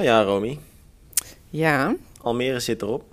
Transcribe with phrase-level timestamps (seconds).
[0.00, 0.58] Ja, ja, Romy.
[1.50, 1.96] Ja.
[2.22, 3.04] Almere zit erop.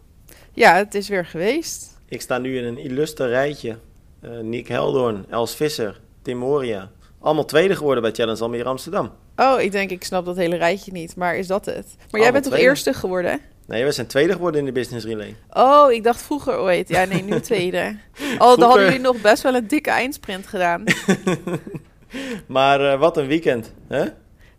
[0.54, 2.00] Ja, het is weer geweest.
[2.06, 3.78] Ik sta nu in een illustre rijtje.
[4.22, 6.92] Uh, Nick Heldoorn, Els Visser, Tim Moria.
[7.20, 9.12] Allemaal tweede geworden bij Challenge Almere Amsterdam.
[9.36, 11.16] Oh, ik denk, ik snap dat hele rijtje niet.
[11.16, 11.96] Maar is dat het?
[12.12, 13.40] Maar jij bent toch eerste geworden?
[13.66, 15.36] Nee, we zijn tweede geworden in de Business Relay.
[15.50, 16.90] Oh, ik dacht vroeger ooit.
[16.90, 17.98] Ja, nee, nu tweede.
[18.38, 20.84] Oh, dan hadden jullie nog best wel een dikke eindsprint gedaan.
[22.48, 24.06] maar uh, wat een weekend, hè?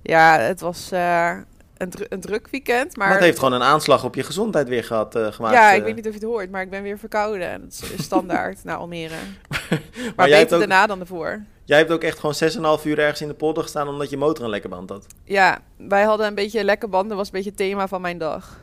[0.03, 1.37] Ja, het was uh,
[1.79, 2.97] een, dru een, druk weekend.
[2.97, 3.11] Maar...
[3.11, 5.55] het heeft gewoon een aanslag op je gezondheid weer gehad, uh, gemaakt.
[5.55, 7.61] Ja, ik weet niet of je het hoort, maar ik ben weer verkouden.
[7.61, 9.15] Dat is standaard naar Almere.
[9.49, 9.81] maar,
[10.17, 10.69] maar jij beter ook...
[10.69, 11.43] daarna dan ervoor.
[11.65, 14.45] Jij hebt ook echt gewoon 6,5 uur ergens in de polder gestaan omdat je motor
[14.45, 15.07] een lekke band had.
[15.25, 18.61] Ja, wij hadden een beetje lekke banden, was een beetje het thema van mijn dag.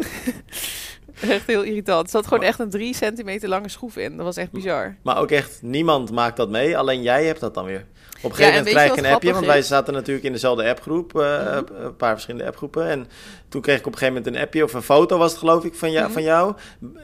[1.30, 2.04] echt heel irritant.
[2.04, 4.16] Er zat gewoon echt een 3 centimeter lange schroef in.
[4.16, 4.96] Dat was echt bizar.
[5.02, 7.84] Maar ook echt niemand maakt dat mee, alleen jij hebt dat dan weer.
[8.22, 10.68] Op een gegeven ja, moment krijg je een appje, want wij zaten natuurlijk in dezelfde
[10.68, 11.84] appgroep, uh, mm -hmm.
[11.84, 12.88] een paar verschillende appgroepen.
[12.88, 13.06] En
[13.48, 15.64] toen kreeg ik op een gegeven moment een appje of een foto was het geloof
[15.64, 16.12] ik van, jou, mm -hmm.
[16.12, 16.54] van jou.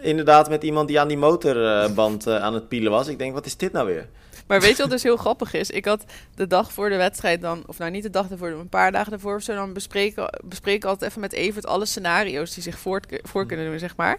[0.00, 3.08] Inderdaad met iemand die aan die motorband uh, aan het pielen was.
[3.08, 4.08] Ik denk, wat is dit nou weer?
[4.48, 5.70] Maar weet je wat dus heel grappig is?
[5.70, 6.04] Ik had
[6.34, 9.12] de dag voor de wedstrijd dan, of nou niet de dag ervoor, een paar dagen
[9.12, 13.66] ervoor zo, dan bespreken, bespreken altijd even met Evert alle scenario's die zich voor, kunnen
[13.66, 14.18] doen, zeg maar.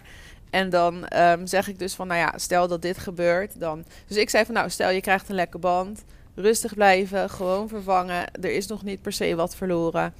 [0.49, 3.85] En dan um, zeg ik dus van, nou ja, stel dat dit gebeurt, dan...
[4.07, 6.03] Dus ik zei van, nou, stel je krijgt een lekke band,
[6.35, 8.33] rustig blijven, gewoon vervangen.
[8.41, 10.13] Er is nog niet per se wat verloren.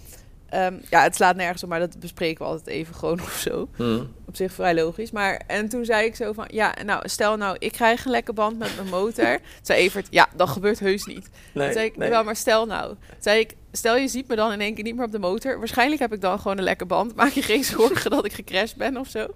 [0.53, 3.69] Um, ja, het slaat nergens op, maar dat bespreken we altijd even gewoon of zo.
[3.77, 4.13] Mm.
[4.25, 5.11] Op zich vrij logisch.
[5.11, 8.33] Maar en toen zei ik zo van, ja, nou, stel nou, ik krijg een lekke
[8.33, 9.39] band met mijn motor.
[9.61, 11.29] Zei Evert, ja, dat gebeurt heus niet.
[11.53, 12.09] Nee, toen zei ik, nee.
[12.09, 12.87] wel, maar stel nou.
[12.87, 15.19] Toen zei ik, stel je ziet me dan in één keer niet meer op de
[15.19, 15.57] motor.
[15.57, 17.15] Waarschijnlijk heb ik dan gewoon een lekke band.
[17.15, 19.27] Maak je geen zorgen dat ik gecrashed ben of zo.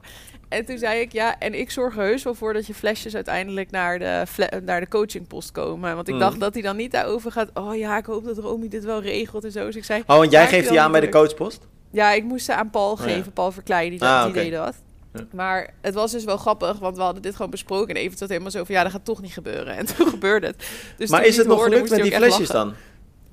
[0.49, 3.15] En toen zei ik, ja, en ik zorg er heus wel voor dat je flesjes
[3.15, 4.25] uiteindelijk naar de,
[4.65, 5.95] naar de coachingpost komen.
[5.95, 6.19] Want ik Mm.
[6.19, 7.49] dacht dat hij dan niet daarover gaat.
[7.53, 9.65] Oh ja, ik hoop dat Romy dit wel regelt en zo.
[9.65, 11.67] Dus ik zei, Oh, want jij geeft die aan bij de coachpost?
[11.91, 13.03] Ja, ik moest ze aan Paul ja.
[13.03, 13.31] geven.
[13.31, 14.75] Paul Verkleij, die, Ah, die deed dat.
[15.13, 15.25] Ja.
[15.31, 17.95] Maar het was dus wel grappig, want we hadden dit gewoon besproken.
[17.95, 19.75] En even zat helemaal zo van, ja, dat gaat toch niet gebeuren.
[19.77, 20.67] En toen gebeurde het.
[20.97, 22.73] Dus maar is het nog gelukt met die flesjes dan?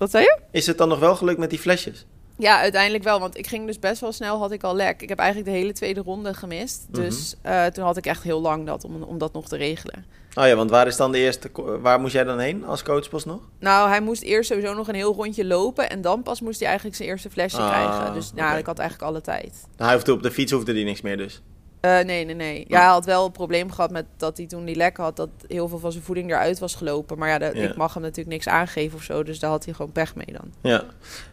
[0.00, 0.38] Wat zei je?
[0.50, 2.06] Is het dan nog wel gelukt met die flesjes?
[2.38, 3.20] Ja, uiteindelijk wel.
[3.20, 5.02] Want ik ging dus best wel snel, had ik al lek.
[5.02, 6.86] Ik heb eigenlijk de hele tweede ronde gemist.
[6.90, 7.00] Mhm.
[7.00, 10.04] Dus eh, toen had ik echt heel lang dat om, om dat nog te regelen.
[10.34, 11.50] Oh ja, want waar is dan de eerste...
[11.80, 13.40] Waar moest jij dan heen als coachpost nog?
[13.58, 15.90] Nou, hij moest eerst sowieso nog een heel rondje lopen.
[15.90, 18.14] En dan pas moest hij eigenlijk zijn eerste flesje Ah, krijgen.
[18.14, 19.66] Dus nou, ik had eigenlijk alle tijd.
[19.76, 21.42] Hij hoefde op de fiets hoefde hij niks meer dus.
[21.80, 22.64] Eh, nee, nee, nee.
[22.68, 25.28] Ja, hij had wel een probleem gehad met dat hij toen die lek had, dat
[25.48, 27.18] heel veel van zijn voeding eruit was gelopen.
[27.18, 29.92] Maar ja, ik mag hem natuurlijk niks aangeven of zo, dus daar had hij gewoon
[29.92, 30.52] pech mee dan.
[30.62, 30.82] Ja.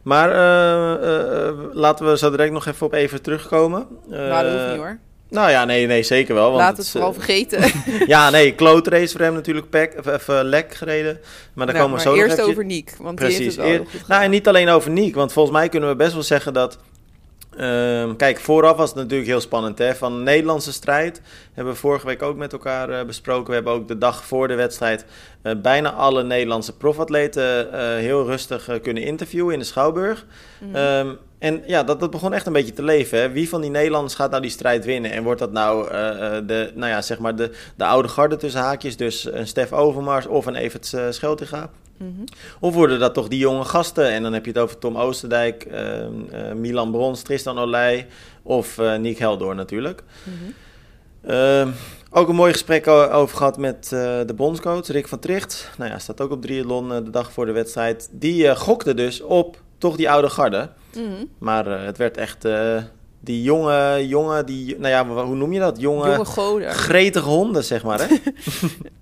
[0.02, 3.88] Maar eh, eh, laten we zo direct nog even op even terugkomen.
[4.10, 4.98] maar dat hoeft niet hoor.
[5.30, 6.46] Nou ja, nee, nee, zeker wel.
[6.46, 7.72] Want Laat het vooral vergeten.
[8.08, 11.20] Ja, nee, klote race voor hem natuurlijk pek, even lek gereden.
[11.54, 13.56] Maar daar Nou, komen we zo eerst over Niek, want die heeft Precies.
[13.56, 16.14] het wel Eer- nou, en niet alleen over Niek, want volgens mij kunnen we best
[16.14, 16.78] wel zeggen dat...
[17.58, 19.78] ehm, kijk, vooraf was het natuurlijk heel spannend.
[19.78, 19.96] Hè?
[19.96, 21.22] Van de Nederlandse strijd
[21.54, 23.48] hebben we vorige week ook met elkaar eh, besproken.
[23.48, 25.06] We hebben ook de dag voor de wedstrijd
[25.42, 30.26] eh, bijna alle Nederlandse profatleten eh, heel rustig kunnen interviewen in de Schouwburg.
[30.60, 30.76] Mhm.
[30.76, 33.20] Ehm, en ja, dat, dat begon echt een beetje te leven.
[33.20, 33.30] Hè?
[33.30, 35.12] Wie van die Nederlanders gaat nou die strijd winnen?
[35.12, 35.90] En wordt dat nou
[36.46, 40.28] de, nou ja, zeg maar de, de oude garde tussen haakjes, dus een Stef Overmars
[40.28, 41.02] of een Evert uh,
[41.98, 42.24] Mhm.
[42.60, 44.10] Of worden dat toch die jonge gasten?
[44.12, 48.08] En dan heb je het over Tom Oosterdijk, ehm, eh, Milan Brons, Tristan Olij
[48.44, 50.04] of eh Nick Heldoor natuurlijk.
[50.24, 50.52] Mhm.
[51.32, 51.72] Ehm,
[52.12, 55.72] ook een mooi gesprek over gehad met eh, de bondscoach Rick van Tricht.
[55.78, 58.10] Nou ja, staat ook op triathlon de dag voor de wedstrijd.
[58.12, 60.70] Die gokte dus op toch die oude garde.
[60.96, 61.26] Mhm.
[61.38, 62.46] Maar het werd echt
[63.28, 65.80] die jonge, jonge, die, nou ja, hoe noem je dat?
[65.80, 66.72] Jonge, Jonge goden.
[66.72, 68.08] gretige honden, zeg maar.
[68.08, 68.16] Hè?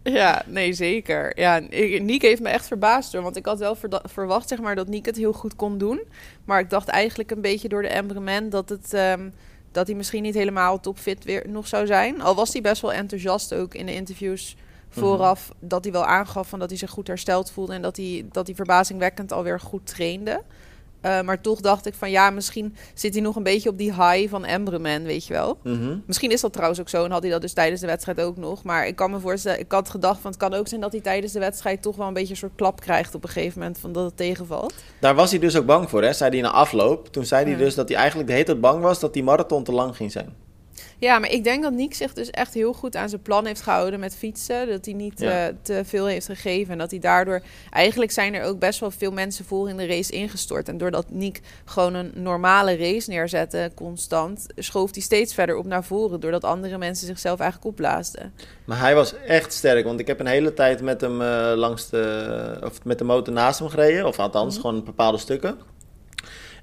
[0.12, 1.40] Ja, nee, zeker.
[1.40, 1.60] Ja,
[2.00, 3.22] Niek heeft me echt verbaasd hoor.
[3.22, 6.02] Want ik had wel verwacht zeg maar, dat Niek het heel goed kon doen.
[6.46, 9.30] Maar ik dacht eigenlijk een beetje door de embrement dat, het, ehm,
[9.72, 12.22] dat hij misschien niet helemaal topfit weer nog zou zijn.
[12.22, 14.56] Al was hij best wel enthousiast ook in de interviews
[14.90, 15.52] vooraf.
[15.60, 17.74] Dat hij wel aangaf van dat hij zich goed hersteld voelde.
[17.74, 20.42] En dat hij, dat hij verbazingwekkend alweer goed trainde.
[21.06, 23.94] Eh, maar toch dacht ik van ja, misschien zit hij nog een beetje op die
[23.94, 25.58] high van Embreman, weet je wel.
[25.64, 25.98] Mhm.
[26.06, 28.38] Misschien is dat trouwens ook zo en had hij dat dus tijdens de wedstrijd ook
[28.38, 28.64] nog.
[28.64, 31.02] Maar ik kan me voorstellen, ik had gedacht van het kan ook zijn dat hij
[31.02, 33.78] tijdens de wedstrijd toch wel een beetje een soort klap krijgt op een gegeven moment
[33.78, 34.74] van dat het tegenvalt.
[35.00, 36.14] Daar was hij dus ook bang voor, hè?
[36.14, 37.08] Zei hij na afloop.
[37.12, 37.58] Toen zei hij Ja.
[37.58, 40.12] dus dat hij eigenlijk de hele tijd bang was dat die marathon te lang ging
[40.12, 40.45] zijn.
[41.00, 43.62] Ja, maar ik denk dat Niek zich dus echt heel goed aan zijn plan heeft
[43.62, 44.68] gehouden met fietsen.
[44.68, 45.48] Dat hij niet Ja.
[45.48, 46.72] eh, te veel heeft gegeven.
[46.72, 47.42] En dat hij daardoor...
[47.72, 50.68] Eigenlijk zijn er ook best wel veel mensen voor in de race ingestort.
[50.70, 54.46] En doordat Niek gewoon een normale race neerzette, constant...
[54.56, 56.20] schoof hij steeds verder op naar voren.
[56.20, 58.34] Doordat andere mensen zichzelf eigenlijk opblaasden.
[58.66, 61.90] Maar hij was echt sterk, want ik heb een hele tijd met hem eh, langs
[61.90, 64.06] de, of met de motor naast hem gereden.
[64.08, 64.62] Of althans, Mhm.
[64.68, 65.58] gewoon bepaalde stukken.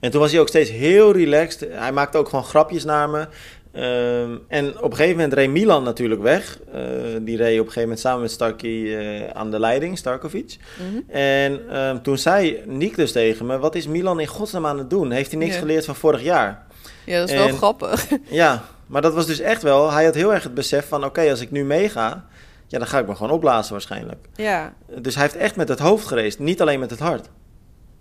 [0.01, 1.69] En toen was hij ook steeds heel relaxed.
[1.73, 3.29] Hij maakte ook gewoon grapjes naar me.
[3.73, 6.59] Ehm, en op een gegeven moment reed Milan natuurlijk weg.
[6.75, 6.81] Uh,
[7.21, 10.57] die reed op een gegeven moment samen met Starky uh, aan de leiding, Starkovic.
[10.79, 14.79] Mm En uh, toen zei Nick dus tegen me: Wat is Milan in godsnaam aan
[14.79, 15.11] het doen?
[15.11, 16.67] Heeft hij niks geleerd van vorig jaar?
[17.05, 18.07] Ja, dat is wel grappig.
[18.31, 19.91] Ja, maar dat was dus echt wel.
[19.91, 22.25] Hij had heel erg het besef van: Oké, als ik nu meega,
[22.67, 24.27] ja, dan ga ik me gewoon opblazen waarschijnlijk.
[24.35, 24.73] Ja.
[25.01, 27.29] Dus hij heeft echt met het hoofd gereisd, niet alleen met het hart.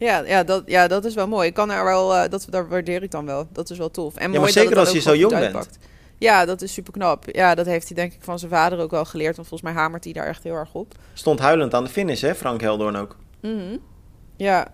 [0.06, 1.48] Ja, ja, dat, ja, dat is wel mooi.
[1.48, 3.48] Ik kan er wel, uh, dat, daar waardeer ik dan wel.
[3.52, 4.16] Dat is wel tof.
[4.16, 5.70] En ja, mooi zeker dat als je zo jong uitpakt.
[5.70, 5.80] bent.
[6.18, 7.26] Ja, dat is super knap.
[7.26, 9.36] Ja, dat heeft hij denk ik van zijn vader ook wel geleerd.
[9.36, 10.94] Want volgens mij hamert hij daar echt heel erg op.
[11.14, 13.18] Stond huilend aan de finish, hè, Frank Heldoorn ook.
[13.42, 13.80] Mm
[14.38, 14.68] Ja.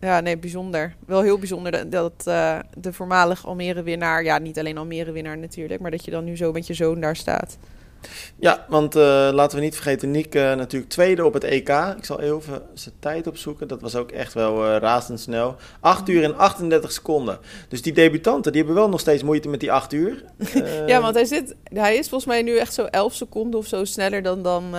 [0.00, 0.94] Ja, nee, bijzonder.
[1.06, 4.24] Wel heel bijzonder dat, dat uh, de voormalig Almere-winnaar...
[4.24, 5.80] Ja, niet alleen Almere-winnaar natuurlijk...
[5.80, 7.58] maar dat je dan nu zo met je zoon daar staat.
[8.38, 9.02] Ja, want uh,
[9.32, 11.68] laten we niet vergeten, Nick uh, natuurlijk tweede op het EK.
[11.68, 13.68] Ik zal even zijn tijd opzoeken.
[13.68, 15.56] Dat was ook echt wel uh, razendsnel.
[15.80, 17.38] 8 uur en 38 seconden.
[17.68, 20.24] Dus die debutanten, die hebben wel nog steeds moeite met die 8 uur.
[20.86, 23.84] ja, want hij, zit, hij is volgens mij nu echt zo 11 seconden of zo
[23.84, 24.74] sneller dan, dan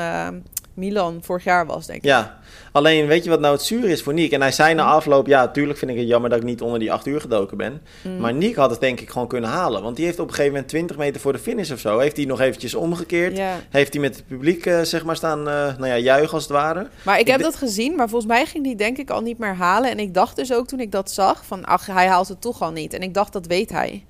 [0.74, 2.06] Milan vorig jaar was, denk ik.
[2.06, 2.40] Ja,
[2.72, 4.32] alleen weet je wat nou het zuur is voor Niek?
[4.32, 6.80] En hij zei na afloop, ja, tuurlijk vind ik het jammer dat ik niet onder
[6.80, 7.82] die 8 uur gedoken ben.
[8.02, 8.18] Mm.
[8.18, 9.84] Maar Niek had het denk ik gewoon kunnen halen.
[9.84, 12.18] Want die heeft op een gegeven moment 20 meter voor de finish of zo, heeft
[12.18, 13.40] hij nog eventjes omgekeerd.
[13.70, 16.52] Heeft hij met het publiek, uh, zeg maar, staan, uh, nou ja, juichen als het
[16.52, 16.88] ware.
[17.04, 19.56] Maar ik, heb dat gezien, maar volgens mij ging die denk ik al niet meer
[19.56, 19.90] halen.
[19.90, 22.62] En ik dacht dus ook toen ik dat zag, van ach, hij haalt het toch
[22.62, 22.94] al niet.
[22.94, 24.04] En ik dacht, dat weet hij.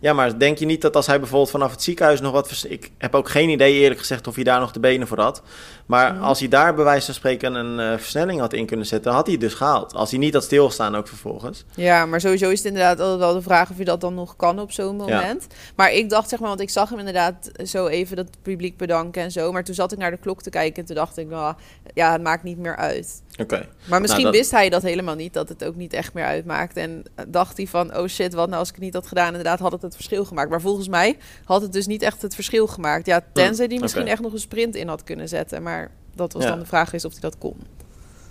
[0.00, 2.64] Ja, maar denk je niet dat als hij bijvoorbeeld vanaf het ziekenhuis nog wat...
[2.68, 5.42] Ik heb ook geen idee eerlijk gezegd of hij daar nog de benen voor had.
[5.86, 9.12] Maar als hij daar bij wijze van spreken een uh, versnelling had in kunnen zetten...
[9.12, 9.94] had hij het dus gehaald.
[9.94, 11.64] Als hij niet had stilgestaan ook vervolgens.
[11.74, 14.36] Ja, maar sowieso is het inderdaad altijd wel de vraag of je dat dan nog
[14.36, 15.46] kan op zo'n moment.
[15.76, 19.22] Maar ik dacht zeg maar, want ik zag hem inderdaad zo even dat publiek bedanken
[19.22, 19.52] en zo.
[19.52, 21.28] Maar toen zat ik naar de klok te kijken en toen dacht ik...
[21.28, 21.54] Nou,
[21.94, 23.22] ja, het maakt niet meer uit.
[23.40, 23.56] Oké.
[23.56, 26.76] Maar nou, misschien wist hij dat helemaal niet, dat het ook niet echt meer uitmaakt.
[26.76, 29.28] En dacht hij van, oh shit, wat nou als ik het niet had gedaan?
[29.28, 30.50] Inderdaad had het het verschil gemaakt.
[30.50, 33.06] Maar volgens mij had het dus niet echt het verschil gemaakt.
[33.06, 35.62] Ja, tenzij die misschien echt nog een sprint in had kunnen zetten.
[35.62, 37.56] Maar dat was dan de vraag is of hij dat kon.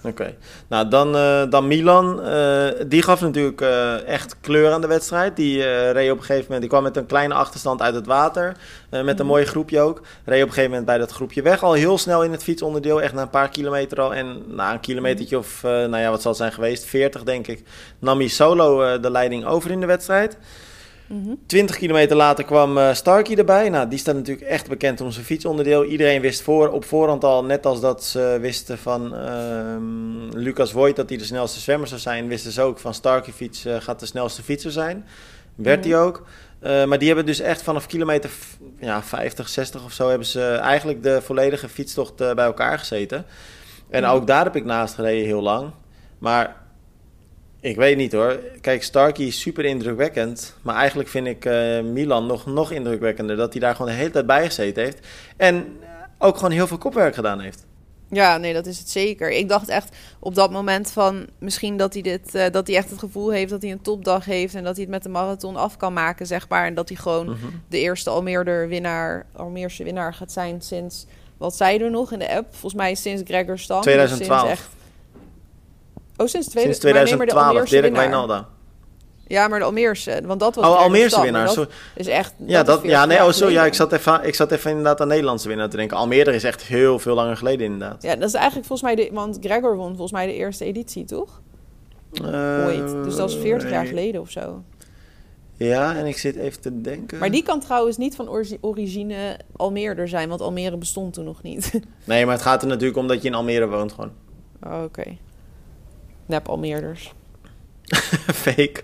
[0.06, 0.36] Oké,
[0.68, 2.20] nou dan, uh, dan Milan.
[2.28, 5.36] Uh, die gaf natuurlijk uh, echt kleur aan de wedstrijd.
[5.36, 8.58] Die reed op een gegeven moment, die kwam met een kleine achterstand uit het water.
[8.90, 9.26] met een mhm.
[9.26, 10.02] mooi groepje ook.
[10.26, 11.64] Reed op een gegeven moment bij dat groepje weg.
[11.64, 14.14] Al heel snel in het fietsonderdeel, echt na een paar kilometer al.
[14.14, 16.86] En na een kilometertje of, nou ja, wat zal het zijn geweest?
[16.86, 17.64] 40 denk ik.
[18.00, 20.38] Nam hij solo de leiding over in de wedstrijd.
[21.46, 23.70] 20 kilometer later kwam uh, Starkey erbij.
[23.70, 25.86] Nou, die staat natuurlijk echt bekend om zijn fietsonderdeel.
[25.86, 30.96] Iedereen wist voor, op voorhand al, net als dat ze wisten van uh, Lucas Voigt
[30.96, 34.00] dat hij de snelste zwemmer zou zijn, wisten ze ook van Starkey fiets uh, gaat
[34.00, 35.06] de snelste fietser zijn.
[35.56, 36.26] Werd hij ook.
[36.64, 38.30] Uh, maar die hebben dus echt vanaf kilometer
[38.80, 43.26] ja, 50, 60 of zo, hebben ze eigenlijk de volledige fietstocht bij elkaar gezeten.
[43.90, 45.72] En ook daar heb ik naast gereden heel lang.
[46.18, 46.63] Maar
[47.64, 48.40] ik weet niet hoor.
[48.62, 50.56] Kijk, Starkey is super indrukwekkend.
[50.62, 53.36] Maar eigenlijk vind ik uh, Milan nog, nog indrukwekkender.
[53.36, 55.08] Dat hij daar gewoon de hele tijd bij gezeten heeft.
[55.38, 55.80] En
[56.18, 57.66] ook gewoon heel veel kopwerk gedaan heeft.
[58.10, 59.32] Ja, nee, dat is het zeker.
[59.32, 62.90] Ik dacht echt op dat moment van misschien dat hij dit, uh, dat hij echt
[62.90, 65.56] het gevoel heeft dat hij een topdag heeft en dat hij het met de marathon
[65.56, 66.66] af kan maken, zeg maar.
[66.66, 67.46] En dat hij gewoon mhm.
[67.68, 71.06] de eerste Almeerder winnaar, Almeerse winnaar gaat zijn sinds,
[71.38, 72.48] wat zei er nog in de app?
[72.50, 73.82] Volgens mij sinds Gregor Stam.
[73.82, 74.40] 2012.
[74.40, 74.70] Sinds echt
[76.18, 78.48] Oh, sinds, tweede, sinds 2012, Dirk Wijnalda.
[79.28, 81.56] Ja, maar de Almeerse, want dat was Oh, Almeerse winnaar.
[81.56, 84.52] Dat is echt Ja, dat, ja nee, oh, zo, ja, ik zat even ik zat
[84.52, 85.98] even inderdaad aan Nederlandse winnaar te denken.
[85.98, 88.04] Almere is echt heel veel langer geleden inderdaad.
[88.04, 91.06] Ja, dat is eigenlijk volgens mij de want Gregor won volgens mij de eerste editie,
[91.06, 91.42] toch?
[92.22, 93.04] Uh, Ooit.
[93.04, 94.64] Dus dat is 40 jaar geleden of zo.
[95.58, 97.18] Ja, en ik zit even te denken.
[97.20, 98.30] Maar die kan trouwens niet van
[98.62, 101.72] origine Almeerder zijn, want Almere bestond toen nog niet.
[102.04, 104.12] Nee, maar het gaat er natuurlijk om dat je in Almere woont gewoon.
[104.64, 105.18] Oh, Oké.
[106.34, 107.14] Nep Almeerders.
[108.46, 108.84] Fake.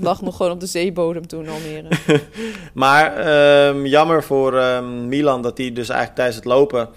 [0.00, 1.88] Lag nog gewoon op de zeebodem toen Almere.
[2.72, 3.28] maar
[3.68, 6.88] um, jammer voor um, Milan dat hij dus eigenlijk tijdens het lopen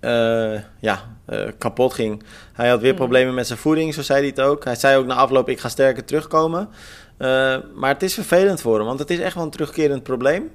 [0.00, 2.22] uh, ja, uh, kapot ging.
[2.52, 2.96] Hij had weer mm.
[2.96, 4.64] problemen met zijn voeding, zo zei hij het ook.
[4.64, 6.68] Hij zei ook na afloop, ik ga sterker terugkomen.
[7.18, 10.50] Uh, maar het is vervelend voor hem, want het is echt wel een terugkerend probleem.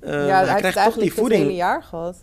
[0.00, 1.40] ja, hij, hij krijgt toch die voeding.
[1.40, 2.16] het hele jaar gehad.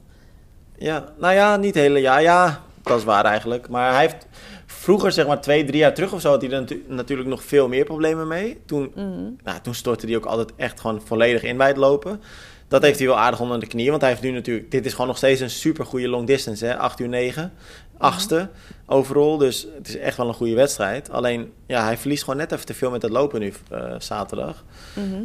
[0.77, 2.21] Ja, nou ja, niet het hele jaar.
[2.21, 3.69] Ja, dat is waar eigenlijk.
[3.69, 4.27] Maar hij heeft
[4.65, 7.67] Vroeger, zeg maar twee, drie jaar terug of zo, had hij er natuurlijk nog veel
[7.67, 8.61] meer problemen mee.
[8.65, 9.37] Toen, mm.
[9.43, 12.21] nou, toen stortte hij ook altijd echt gewoon volledig in bij het lopen.
[12.67, 13.89] Dat heeft hij wel aardig onder de knie.
[13.89, 14.71] Want hij heeft nu natuurlijk...
[14.71, 16.65] Dit is gewoon nog steeds een super goede long distance.
[16.65, 16.77] Hè?
[16.77, 17.53] 8 uur 9.
[17.97, 18.49] Achtste
[18.85, 19.37] overal.
[19.37, 21.09] Dus het is echt wel een goede wedstrijd.
[21.09, 24.63] Alleen, ja, hij verliest gewoon net even te veel met het lopen nu uh, zaterdag.
[24.93, 25.23] Mhm.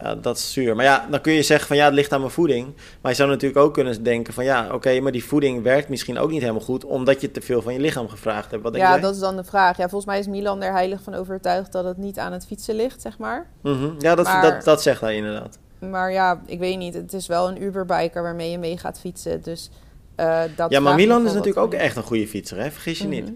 [0.00, 0.76] ja, dat is zuur.
[0.76, 2.74] Maar ja, dan kun je zeggen van ja, het ligt aan mijn voeding.
[3.00, 6.18] Maar je zou natuurlijk ook kunnen denken van ja, oké, maar die voeding werkt misschien
[6.18, 6.84] ook niet helemaal goed.
[6.84, 8.62] Omdat je te veel van je lichaam gevraagd hebt.
[8.62, 9.76] Wat denk ja, dat is dan de vraag.
[9.76, 12.74] Ja, volgens mij is Milan er heilig van overtuigd dat het niet aan het fietsen
[12.74, 13.46] ligt, zeg maar.
[13.60, 13.90] Mhm.
[13.98, 15.58] Ja, dat, dat, dat zegt hij inderdaad.
[15.78, 16.94] Maar ja, ik weet niet.
[16.94, 19.42] Het is wel een Uberbiker waarmee je mee gaat fietsen.
[19.42, 19.70] Dus
[20.16, 22.70] uh, dat ja, maar Milan is natuurlijk ook echt een goede fietser, hè?
[22.70, 23.24] Vergis je niet.
[23.24, 23.34] Mhm.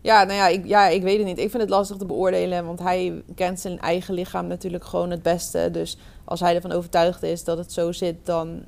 [0.00, 1.38] Ja, nou ja ik, ja, ik weet het niet.
[1.38, 5.22] Ik vind het lastig te beoordelen, want hij kent zijn eigen lichaam natuurlijk gewoon het
[5.22, 5.68] beste.
[5.72, 8.64] Dus als hij ervan overtuigd is dat het zo zit, dan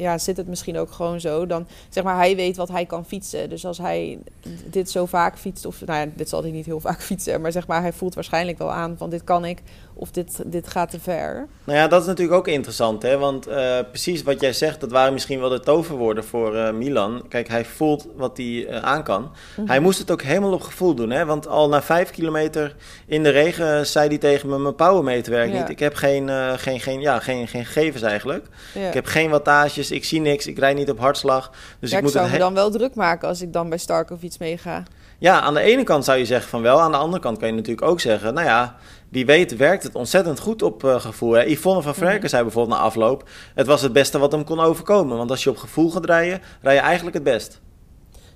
[0.00, 1.46] ja, zit het misschien ook gewoon zo.
[1.46, 3.48] Dan zeg maar, hij weet wat hij kan fietsen.
[3.48, 4.18] Dus als hij
[4.64, 7.52] dit zo vaak fietst, of nou ja, dit zal hij niet heel vaak fietsen, maar
[7.52, 9.62] zeg maar, hij voelt waarschijnlijk wel aan van dit kan ik
[10.00, 11.46] of dit, dit gaat te ver.
[11.64, 13.18] Nou ja, dat is natuurlijk ook interessant, hè?
[13.18, 17.24] Want uh, precies wat jij zegt, dat waren misschien wel de toverwoorden voor uh, Milan.
[17.28, 19.30] Kijk, hij voelt wat hij uh, aan kan.
[19.56, 19.68] Mhm.
[19.68, 21.24] Hij moest het ook helemaal op gevoel doen, hè?
[21.24, 22.76] Want al na vijf kilometer
[23.06, 25.68] in de regen zei hij tegen me: Mijn powermeter werkt niet.
[25.68, 26.28] Ik heb geen,
[26.58, 28.46] geen, geen, ja, geen, geen gegevens eigenlijk.
[28.74, 31.50] Ik heb geen wattages, ik zie niks, ik rijd niet op hartslag.
[31.80, 33.78] Dus ja, ik, ik moet zou me dan wel druk maken als ik dan bij
[33.78, 34.82] Stark of iets meega.
[35.20, 36.80] Ja, aan de ene kant zou je zeggen van wel.
[36.80, 38.76] Aan de andere kant kan je natuurlijk ook zeggen: Nou ja
[39.10, 41.32] wie weet werkt het ontzettend goed op uh, gevoel.
[41.32, 41.42] Hè?
[41.42, 42.28] Yvonne van Verken mhm.
[42.28, 43.28] zei bijvoorbeeld na afloop...
[43.54, 45.16] het was het beste wat hem kon overkomen.
[45.16, 47.60] Want als je op gevoel gaat rijden, rij je eigenlijk het best.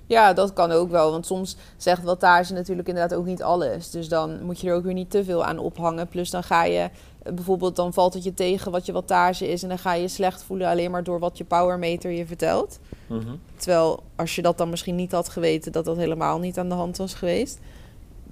[0.07, 1.11] Ja, dat kan ook wel.
[1.11, 3.89] Want soms zegt wattage natuurlijk inderdaad ook niet alles.
[3.89, 6.07] Dus dan moet je er ook weer niet te veel aan ophangen.
[6.07, 6.89] Plus dan ga je
[7.33, 9.63] bijvoorbeeld, dan valt het je tegen wat je wattage is.
[9.63, 12.79] En dan ga je je slecht voelen alleen maar door wat je powermeter je vertelt.
[13.07, 13.35] Mhm.
[13.55, 16.75] Terwijl als je dat dan misschien niet had geweten, dat dat helemaal niet aan de
[16.75, 17.59] hand was geweest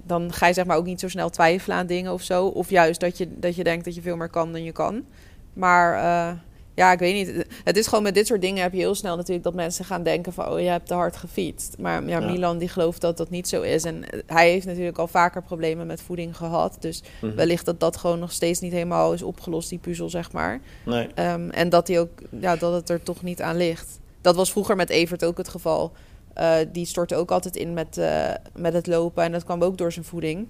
[0.02, 2.46] dan ga je zeg maar ook niet zo snel twijfelen aan dingen of zo.
[2.46, 5.04] Of juist dat je, dat je denkt dat je veel meer kan dan je kan.
[5.52, 6.38] Maar uh,
[6.74, 7.46] ja, ik weet niet.
[7.64, 10.02] Het is gewoon met dit soort dingen heb je heel snel natuurlijk dat mensen gaan
[10.02, 10.48] denken van...
[10.48, 11.78] oh, je hebt te hard gefietst.
[11.78, 13.84] Maar ja, Milan die gelooft dat dat niet zo is.
[13.84, 16.76] En hij heeft natuurlijk al vaker problemen met voeding gehad.
[16.80, 17.34] Dus mhm.
[17.34, 20.60] wellicht dat dat gewoon nog steeds niet helemaal is opgelost, die puzzel, zeg maar.
[20.84, 21.08] Nee.
[21.18, 24.00] Um, en dat, hij ook, ja, dat het er toch niet aan ligt.
[24.20, 25.92] Dat was vroeger met Evert ook het geval.
[26.38, 29.24] Uh, die stortte ook altijd in met, uh, met het lopen.
[29.24, 30.46] En dat kwam ook door zijn voeding.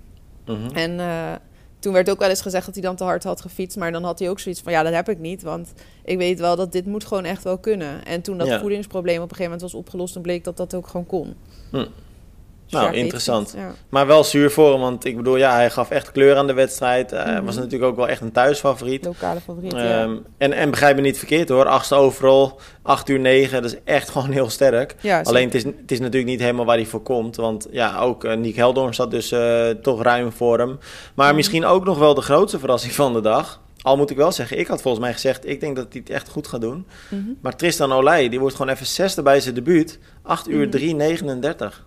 [0.47, 1.33] Mm En uh,
[1.79, 3.76] toen werd ook wel eens gezegd dat hij dan te hard had gefietst.
[3.76, 5.43] Maar dan had hij ook zoiets van, ja, dat heb ik niet.
[5.43, 5.73] Want
[6.05, 8.05] ik weet wel dat dit moet gewoon echt wel kunnen.
[8.05, 8.61] En toen dat ja.
[8.61, 10.14] voedingsprobleem op een gegeven moment was opgelost...
[10.14, 11.35] dan bleek dat dat ook gewoon kon.
[11.71, 11.87] Hm
[12.68, 13.56] nou, interessant.
[13.88, 16.52] Maar wel zuur voor hem, want ik bedoel, ja, hij gaf echt kleur aan de
[16.52, 17.11] wedstrijd.
[17.11, 17.44] Hij mhm.
[17.44, 19.04] was natuurlijk ook wel echt een thuisfavoriet.
[19.04, 23.62] Lokale favoriet, um, en, en begrijp me niet verkeerd hoor, achtste overal, 8 uur 9,
[23.62, 24.97] dat is echt gewoon heel sterk.
[25.23, 28.25] Alleen het is, het is natuurlijk niet helemaal waar hij voor komt, want ja, ook
[28.25, 30.78] uh, Nick Heldorn zat dus uh, toch ruim voor hem.
[31.14, 31.37] Maar mhm.
[31.37, 33.62] misschien ook nog wel de grootste verrassing van de dag.
[33.83, 36.11] Al moet ik wel zeggen, ik had volgens mij gezegd, ik denk dat hij het
[36.11, 36.87] echt goed gaat doen.
[37.09, 37.21] Mhm.
[37.40, 39.99] Maar Tristan Olij, die wordt gewoon even zesde bij zijn debuut.
[40.23, 41.85] 8 uur 3, 39.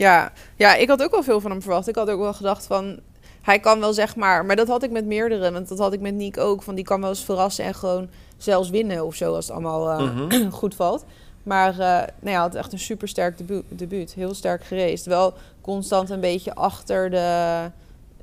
[0.00, 1.88] Ja, ja, ik had ook wel veel van hem verwacht.
[1.88, 2.98] Ik had ook wel gedacht van,
[3.42, 6.00] hij kan wel zeg maar, maar dat had ik met meerdere, want dat had ik
[6.00, 9.34] met Nick ook, van die kan wel eens verrassen en gewoon zelfs winnen of zo
[9.34, 10.50] als het allemaal uh, mm-hmm.
[10.60, 11.04] goed valt.
[11.42, 15.06] Maar uh, nou ja, had echt een super sterk debu debuut, heel sterk gereest.
[15.06, 17.70] Wel constant een beetje achter de,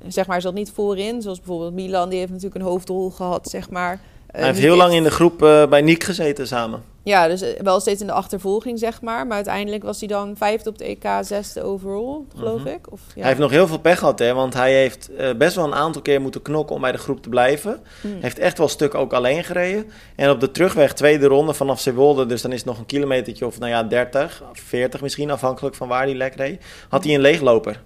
[0.06, 3.70] zeg maar, zat niet voorin, zoals bijvoorbeeld Milan, die heeft natuurlijk een hoofdrol gehad, zeg
[3.70, 4.00] maar.
[4.38, 6.82] Hij heeft heel lang in de groep uh, bij Nick gezeten samen.
[7.02, 9.26] Ja, dus eh, wel steeds in de achtervolging, zeg maar.
[9.26, 12.68] Maar uiteindelijk was hij dan vijfde op de EK, zesde overall, geloof mhm.
[12.68, 12.92] ik.
[12.92, 13.12] Of, ja.
[13.14, 14.34] Hij heeft nog heel veel pech gehad, hè.
[14.34, 17.22] Want hij heeft uh, best wel een aantal keer moeten knokken om bij de groep
[17.22, 17.80] te blijven.
[18.00, 18.16] Mm.
[18.20, 19.90] Heeft echt wel stuk ook alleen gereden.
[20.16, 23.46] En op de terugweg, tweede ronde vanaf Zeewolde, dus dan is het nog een kilometertje
[23.46, 26.64] of, nou ja, 30, 40 misschien, afhankelijk van waar hij lek reed.
[26.88, 27.82] Had hij een leegloper.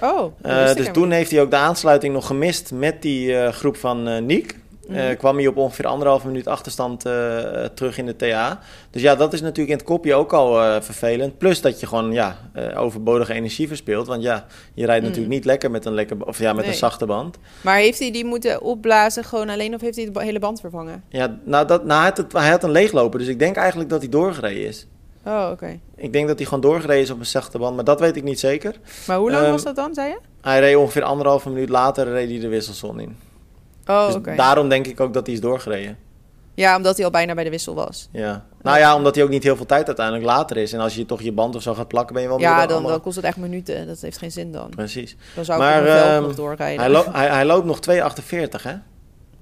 [0.00, 3.76] Oh, uh, dus toen heeft hij ook de aansluiting nog gemist met die uh, groep
[3.76, 4.26] van
[4.88, 4.98] Niek.
[4.98, 7.12] Uh, kwam hij op ongeveer anderhalve minuut achterstand uh,
[7.74, 8.60] terug in de TA.
[8.90, 11.38] Dus ja, dat is natuurlijk in het kopje ook al uh, vervelend.
[11.38, 12.36] Plus dat je gewoon ja,
[12.76, 14.06] overbodige energie verspeelt.
[14.06, 15.08] Want ja, je rijdt mm.
[15.08, 17.38] natuurlijk niet lekker met een, lekker, of ja, met een zachte band.
[17.60, 21.04] Maar heeft hij die moeten opblazen gewoon alleen of heeft hij de hele band vervangen?
[21.08, 23.18] Ja, nou, dat, nou hij, had het, hij had een leegloper.
[23.18, 24.86] Dus ik denk eigenlijk dat hij doorgereden is.
[25.26, 25.80] Oh, oké.
[25.96, 28.22] Ik denk dat hij gewoon doorgereden is op een zachte band, maar dat weet ik
[28.22, 28.74] niet zeker.
[29.06, 30.18] Maar hoe lang um, was dat dan, zei je?
[30.40, 33.16] Hij reed ongeveer anderhalve minuut later reed hij de wisselzon in.
[33.86, 35.98] Oh, dus daarom denk ik ook dat hij is doorgereden.
[36.54, 38.08] Ja, omdat hij al bijna bij de wissel was.
[38.12, 38.44] Ja.
[38.62, 40.72] Nou ja, omdat hij ook niet heel veel tijd uiteindelijk later is.
[40.72, 42.38] En als je toch je band of zo gaat plakken, ben je wel...
[42.40, 43.86] Ja, dan, dan, kost het echt minuten.
[43.86, 44.68] Dat heeft geen zin dan.
[44.68, 45.16] Precies.
[45.34, 46.80] Dan zou maar, ik uh, nog doorrijden.
[46.80, 48.74] Hij, lo hij, hij, loopt nog 2,48 hè?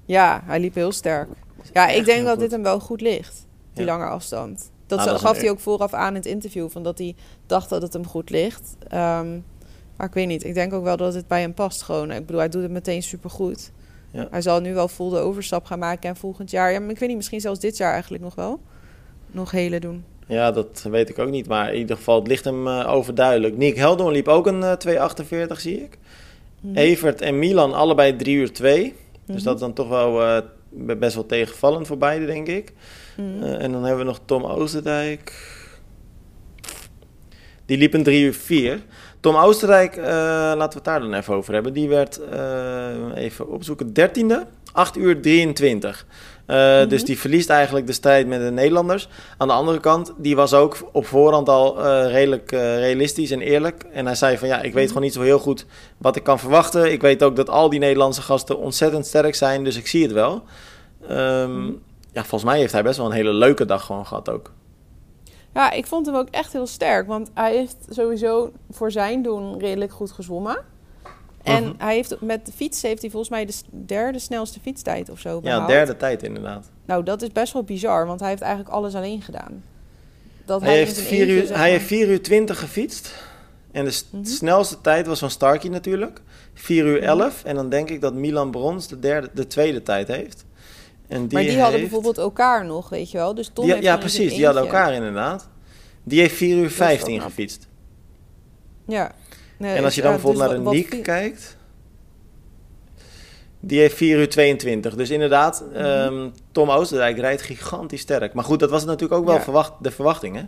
[0.05, 1.29] Ja, hij liep heel sterk.
[1.73, 3.47] Ja, ik denk dat dit hem wel goed ligt.
[3.75, 4.71] Die lange afstand.
[4.87, 6.71] Dat, ah, gaf hij ook vooraf aan in het interview.
[6.71, 7.15] Van dat hij
[7.47, 8.77] dacht dat het hem goed ligt.
[8.85, 9.45] Um,
[9.97, 10.45] maar ik weet niet.
[10.45, 12.11] Ik denk ook wel dat het bij hem past gewoon.
[12.11, 13.71] Ik bedoel, hij doet het meteen supergoed.
[14.13, 14.29] Ja.
[14.31, 16.73] Hij zal nu wel vol de overstap gaan maken en volgend jaar...
[16.73, 18.61] Ja, maar ik weet niet, misschien zelfs dit jaar eigenlijk nog wel...
[19.31, 20.05] nog hele doen.
[20.27, 21.49] Ja, dat weet ik ook niet.
[21.49, 23.57] Maar in ieder geval, het ligt hem uh, overduidelijk.
[23.57, 24.73] Nick Heldon liep ook een uh,
[25.47, 25.99] 2,48, zie ik.
[26.61, 26.77] Mhm.
[26.77, 28.95] Evert en Milan allebei 3 uur 2.
[29.27, 29.45] Dus mhm.
[29.45, 30.39] dat is dan toch wel uh,
[30.99, 32.73] best wel tegenvallend voor beide, denk ik.
[33.17, 33.43] Mhm.
[33.43, 35.51] En dan hebben we nog Tom Oosterdijk.
[37.67, 38.83] Die liep een 3 uur 4.
[39.23, 41.73] Tom Oostenrijk, uh, laten we het daar dan even over hebben.
[41.73, 42.21] Die werd,
[43.15, 44.35] even opzoeken, 13e,
[44.73, 46.07] 8 uur 23.
[46.47, 49.09] Uh, Dus die verliest eigenlijk de strijd met de Nederlanders.
[49.39, 53.85] Aan de andere kant, die was ook op voorhand al redelijk realistisch en eerlijk.
[53.93, 54.87] En hij zei van ja, ik weet mhm.
[54.87, 55.67] gewoon niet zo heel goed
[55.99, 56.93] wat ik kan verwachten.
[56.93, 60.13] Ik weet ook dat al die Nederlandse gasten ontzettend sterk zijn, dus ik zie het
[60.13, 60.43] wel.
[61.11, 64.51] Um, ja, volgens mij heeft hij best wel een hele leuke dag gewoon gehad ook.
[65.55, 67.07] Ja, ik vond hem ook echt heel sterk.
[67.07, 70.65] Want hij heeft sowieso voor zijn doen redelijk goed gezwommen.
[71.43, 71.73] En mhm.
[71.79, 75.41] hij heeft, met de fiets heeft hij volgens mij de derde snelste fietstijd of zo
[75.41, 75.61] behaald.
[75.61, 76.71] Ja, derde tijd inderdaad.
[76.85, 79.65] Nou, dat is best wel bizar, want hij heeft eigenlijk alles alleen gedaan.
[80.45, 83.15] Dat hij, hij heeft 4 uur, hij heeft 4 uur 20 gefietst.
[83.73, 84.25] En de mhm.
[84.25, 86.21] snelste tijd was van Starkey natuurlijk.
[86.55, 87.39] 4 uur 11.
[87.39, 87.49] Mhm.
[87.49, 90.45] En dan denk ik dat Milan Brons de, derde, de tweede tijd heeft.
[91.13, 93.35] En die maar die hadden bijvoorbeeld elkaar nog, weet je wel.
[93.35, 94.35] Dus Tom ja, ja precies.
[94.35, 95.49] Die hadden elkaar inderdaad.
[96.05, 97.69] Die heeft 4 uur 15 gefietst.
[98.87, 99.13] Ja,
[99.59, 101.57] en als je dan bijvoorbeeld dus naar de Niek kijkt,
[103.61, 104.95] die heeft 4 uur 22.
[104.95, 106.33] Dus inderdaad, mm -hmm.
[106.53, 108.35] Tom Oosterdijk rijdt gigantisch sterk.
[108.35, 110.43] Maar goed, dat was natuurlijk ook wel verwacht, de verwachting, hè?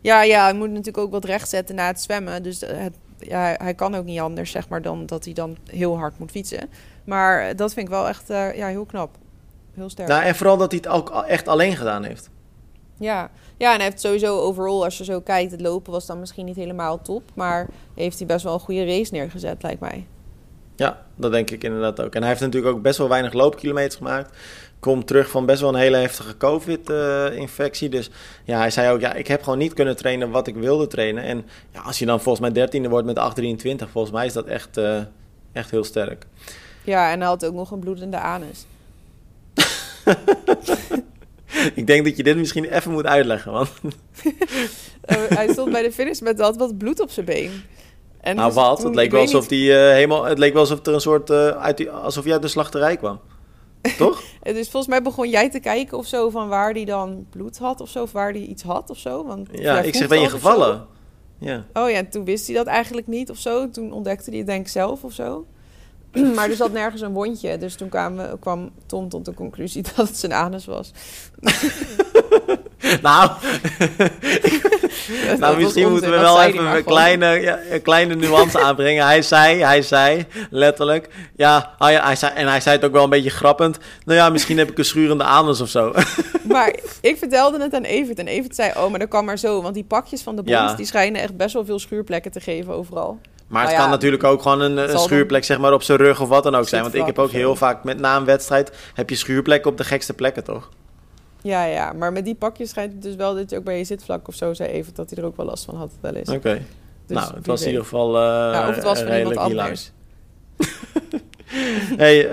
[0.00, 2.42] Ja, ja, hij moet natuurlijk ook wat recht zetten na het zwemmen.
[2.42, 5.98] Dus het, ja, hij kan ook niet anders, zeg maar, dan dat hij dan heel
[5.98, 6.68] hard moet fietsen.
[7.04, 9.10] Maar dat vind ik wel echt uh, ja, heel knap.
[9.76, 10.08] Heel sterk.
[10.08, 12.30] Nou, en vooral dat hij het ook echt alleen gedaan heeft.
[12.98, 13.30] Ja.
[13.56, 16.44] ja, en hij heeft sowieso overal, als je zo kijkt, het lopen was dan misschien
[16.44, 17.22] niet helemaal top.
[17.34, 20.06] Maar heeft hij best wel een goede race neergezet, lijkt mij.
[20.76, 22.14] Ja, dat denk ik inderdaad ook.
[22.14, 24.36] En hij heeft natuurlijk ook best wel weinig loopkilometers gemaakt.
[24.80, 27.88] Komt terug van best wel een hele heftige COVID-infectie.
[27.88, 28.10] dus
[28.44, 31.22] ja, hij zei ook, ja, ik heb gewoon niet kunnen trainen wat ik wilde trainen.
[31.22, 34.46] En ja, als je dan volgens mij dertiende wordt met 8,23, volgens mij is dat
[34.46, 35.00] echt, uh,
[35.52, 36.26] echt heel sterk.
[36.84, 38.66] Ja, en hij had ook nog een bloedende anus.
[41.74, 43.66] ik denk dat je dit misschien even moet uitleggen, man.
[45.04, 47.62] Oh, hij stond bij de finish met dat wat bloed op zijn been.
[48.20, 48.82] En nou, dus wat?
[48.82, 50.24] Het leek wel alsof die uh, helemaal.
[50.24, 51.30] Het leek wel alsof er een soort.
[51.30, 53.20] Uh, uit die, alsof je uit de slachterij kwam.
[53.98, 54.22] Toch?
[54.42, 57.80] dus volgens mij begon jij te kijken of zo van waar die dan bloed had
[57.80, 59.24] of zo, of waar die iets had of zo.
[59.24, 60.86] Want ja, ik zeg, ben je gevallen?
[61.38, 61.64] Ja.
[61.72, 63.70] Oh ja, en toen wist hij dat eigenlijk niet of zo.
[63.70, 65.46] Toen ontdekte hij het denk ik zelf of zo.
[66.34, 67.58] maar er zat nergens een wondje.
[67.58, 70.90] Dus toen kwam, kwam Tom tot de conclusie dat het zijn anus was.
[73.02, 73.30] nou,
[75.38, 79.06] nou misschien moeten we wel even een kleine, ja, een kleine nuance aanbrengen.
[79.06, 83.04] Hij zei, hij zei letterlijk, ja, hij, hij, zei, en hij zei het ook wel
[83.04, 83.78] een beetje grappend.
[84.04, 85.92] Nou ja, misschien heb ik een schurende anus of zo.
[86.48, 89.62] maar ik vertelde het aan Evert en Evert zei, oh, maar dat kan maar zo.
[89.62, 92.74] Want die pakjes van de bond, die schijnen echt best wel veel schuurplekken te geven
[92.74, 93.18] overal.
[93.46, 96.28] Maar het nou kan natuurlijk ook gewoon een, schuurplek zeg maar, op zijn rug of
[96.28, 96.82] wat dan ook zijn.
[96.82, 98.72] Want ik heb ook heel vaak met na een wedstrijd...
[98.94, 100.68] heb je schuurplekken op de gekste plekken, toch?
[101.42, 101.92] Ja, ja.
[101.92, 104.34] Maar met die pakjes schijnt het dus wel dat je ook bij je zitvlak of
[104.34, 104.94] zo zei even...
[104.94, 106.28] dat hij er ook wel last van had wel eens.
[106.28, 106.62] Oké.
[107.06, 109.90] Dus nou, het was in ieder geval uh, ja, of het was van iemand anders.
[111.96, 112.24] hey,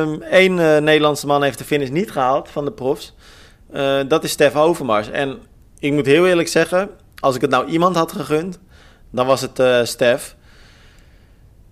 [0.00, 3.14] um, één uh, Nederlandse man heeft de finish niet gehaald van de profs.
[3.74, 5.10] Uh, dat is Stef Overmars.
[5.10, 5.38] En
[5.78, 6.90] ik moet heel eerlijk zeggen...
[7.20, 8.58] als ik het nou iemand had gegund...
[9.10, 10.36] dan was het Stef...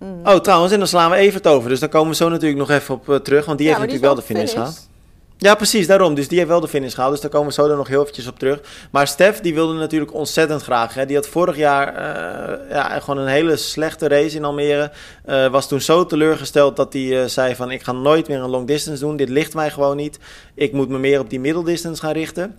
[0.03, 0.27] Mm.
[0.27, 1.69] Oh, trouwens, en dan slaan we even het over.
[1.69, 3.45] Dus dan komen we zo natuurlijk nog even op uh, terug.
[3.45, 4.91] Want die heeft natuurlijk wel de finish gehaald.
[5.37, 6.15] Ja, precies, daarom.
[6.15, 7.11] Dus die heeft wel de finish gehaald.
[7.11, 8.59] Dus daar komen we zo dan nog heel eventjes op terug.
[8.91, 10.93] Maar Stef, die wilde natuurlijk ontzettend graag.
[10.93, 11.05] Hè.
[11.05, 14.91] Die had vorig jaar uh, ja, gewoon een hele slechte race in Almere.
[15.25, 17.71] Uh, was toen zo teleurgesteld dat hij zei van...
[17.71, 19.15] ik ga nooit meer een long distance doen.
[19.15, 20.19] Dit ligt mij gewoon niet.
[20.55, 22.55] Ik moet me meer op die middeldistance gaan richten.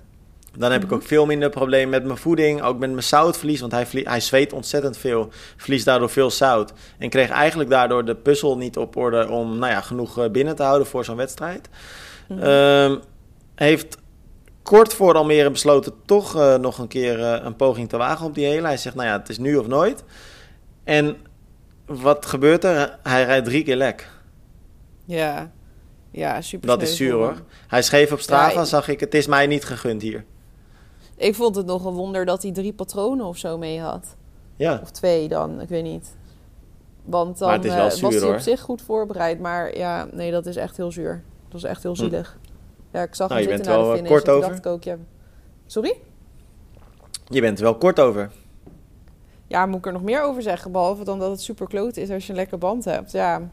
[0.57, 0.95] Dan heb ik mhm.
[0.95, 4.53] ook veel minder problemen met mijn voeding, ook met mijn zoutverlies, want hij, hij zweet
[4.53, 6.73] ontzettend veel, verliest daardoor veel zout.
[6.99, 10.57] En kreeg eigenlijk daardoor de puzzel niet op orde om nou ja, genoeg eh, binnen
[10.57, 11.69] te houden voor zo'n wedstrijd.
[12.29, 13.01] Mm
[13.55, 13.97] heeft
[14.63, 18.35] kort voor Almere besloten toch uh, nog een keer uh, een poging te wagen op
[18.35, 18.67] die hele.
[18.67, 20.05] Hij zegt, nou ja, het is nu of nooit.
[20.85, 21.17] En
[21.87, 22.99] wat gebeurt er?
[23.03, 24.09] Hij rijdt drie keer lek.
[25.05, 25.51] Ja,
[26.11, 27.43] ja super Dat is zuur hoor.
[27.67, 30.25] Hij schreef op Strava, ja, zag ik, het is mij niet gegund hier.
[31.17, 34.17] Ik vond het nog een wonder dat hij drie patronen of zo mee had.
[34.57, 34.79] Ja.
[34.83, 36.17] Of twee dan, ik weet niet.
[37.05, 39.41] Want dan uh, was hij op zich goed voorbereid.
[39.41, 41.23] Maar ja, nee, dat is echt heel zuur.
[41.43, 41.99] Dat was echt heel hm.
[41.99, 42.39] zielig.
[42.93, 44.55] Ja, ik zag nou, hem je bent wel finish, kort over.
[44.55, 44.97] ik ook, ja.
[45.67, 45.97] Sorry?
[47.25, 48.31] Je bent er wel kort over.
[49.47, 50.73] Ja, moet ik er nog meer over zeggen?
[50.73, 53.13] Behalve dan dat het super kloot is als je een lekker band hebt.
[53.13, 53.51] Ja,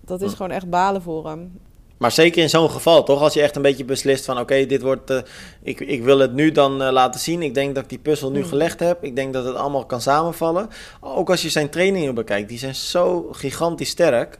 [0.00, 1.60] dat is gewoon echt balen voor hem.
[2.02, 3.20] Maar zeker in zo'n geval, toch?
[3.20, 4.38] Als je echt een beetje beslist van...
[4.38, 5.10] oké, dit wordt...
[5.10, 5.18] Uh,
[5.62, 7.42] ik, ik wil het nu dan uh, laten zien.
[7.42, 8.46] Ik denk dat ik die puzzel nu mm.
[8.46, 9.04] gelegd heb.
[9.04, 10.68] Ik denk dat het allemaal kan samenvallen.
[11.00, 12.48] Ook als je zijn trainingen bekijkt.
[12.48, 14.38] Die zijn zo gigantisch sterk.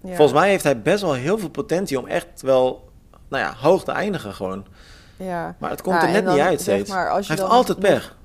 [0.00, 0.14] Ja.
[0.14, 1.98] Volgens mij heeft hij best wel heel veel potentie...
[1.98, 2.88] om echt wel
[3.28, 4.66] nou ja, hoog te eindigen gewoon.
[5.16, 5.56] Ja.
[5.58, 6.90] Maar het komt er net niet uit steeds.
[6.90, 8.16] Maar, hij heeft altijd pech.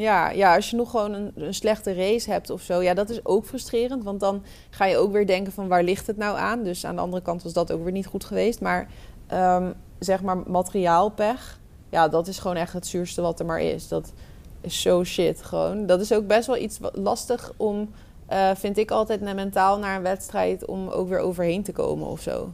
[0.00, 3.10] Ja, ja, als je nog gewoon een, een, slechte race hebt of zo, ja, dat
[3.10, 4.04] is ook frustrerend.
[4.04, 6.62] Want dan ga je ook weer denken van waar ligt het nou aan?
[6.62, 8.60] Dus aan de andere kant was dat ook weer niet goed geweest.
[8.60, 8.88] Maar
[9.32, 13.88] um, zeg maar materiaalpech, ja, dat is gewoon echt het zuurste wat er maar is.
[13.88, 14.12] Dat
[14.60, 15.86] is zo shit gewoon.
[15.86, 17.90] Dat is ook best wel iets lastig om,
[18.30, 22.20] uh, vind ik altijd, mentaal naar een wedstrijd om ook weer overheen te komen of
[22.20, 22.52] zo.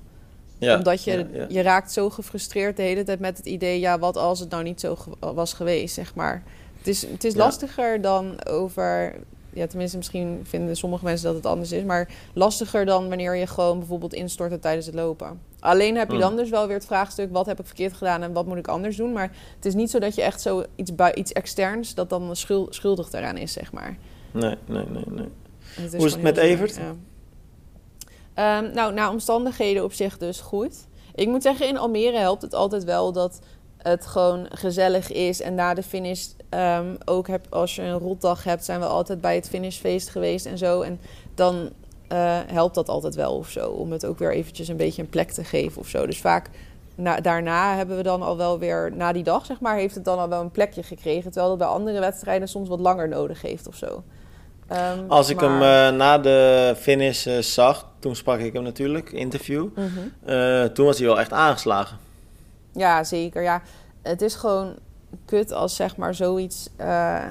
[0.59, 4.17] Ja, Omdat je, je raakt zo gefrustreerd de hele tijd met het idee, ja, wat
[4.17, 6.43] als het nou niet zo was geweest, zeg maar.
[6.87, 9.15] Het is, het is lastiger dan over.
[9.53, 11.83] Ja, tenminste, misschien vinden sommige mensen dat het anders is.
[11.83, 15.41] Maar lastiger dan wanneer je gewoon bijvoorbeeld instortte tijdens het lopen.
[15.61, 18.33] Alleen heb je dan dus wel weer het vraagstuk: wat heb ik verkeerd gedaan en
[18.33, 19.13] wat moet ik anders doen?
[19.13, 22.37] Maar het is niet zo dat je echt zo iets, iets externs dat dan
[22.71, 23.97] schuldig daaraan is, zeg maar.
[24.31, 25.29] Nee, nee, nee, nee.
[25.97, 26.79] Hoe is het met Evert?
[28.35, 30.87] Ehm, nou, naar omstandigheden op zich dus goed.
[31.15, 33.41] Ik moet zeggen, in Almere helpt het altijd wel dat
[33.91, 35.41] het gewoon gezellig is.
[35.41, 39.21] En na de finish um, ook heb, als je een rotdag hebt, zijn we altijd
[39.21, 40.81] bij het finishfeest geweest en zo.
[40.81, 41.01] En
[41.35, 41.55] dan
[42.13, 43.69] uh, helpt dat altijd wel of zo.
[43.69, 46.07] Om het ook weer eventjes een beetje een plek te geven of zo.
[46.07, 46.51] Dus vaak
[46.95, 50.05] na, daarna hebben we dan al wel weer, na die dag zeg maar, heeft het
[50.05, 51.31] dan al wel een plekje gekregen.
[51.31, 54.03] Terwijl het bij andere wedstrijden soms wat langer nodig heeft of zo.
[54.73, 59.13] Um, Als ik hem uh, na de finish uh, zag, toen sprak ik hem natuurlijk,
[59.13, 59.69] interview.
[59.75, 60.73] Mm -hmm.
[60.73, 62.06] toen was hij wel echt aangeslagen.
[62.77, 63.43] Ja, zeker.
[63.43, 63.63] Ja,
[64.03, 64.75] het is gewoon
[65.25, 67.23] kut als zeg maar zoiets uh,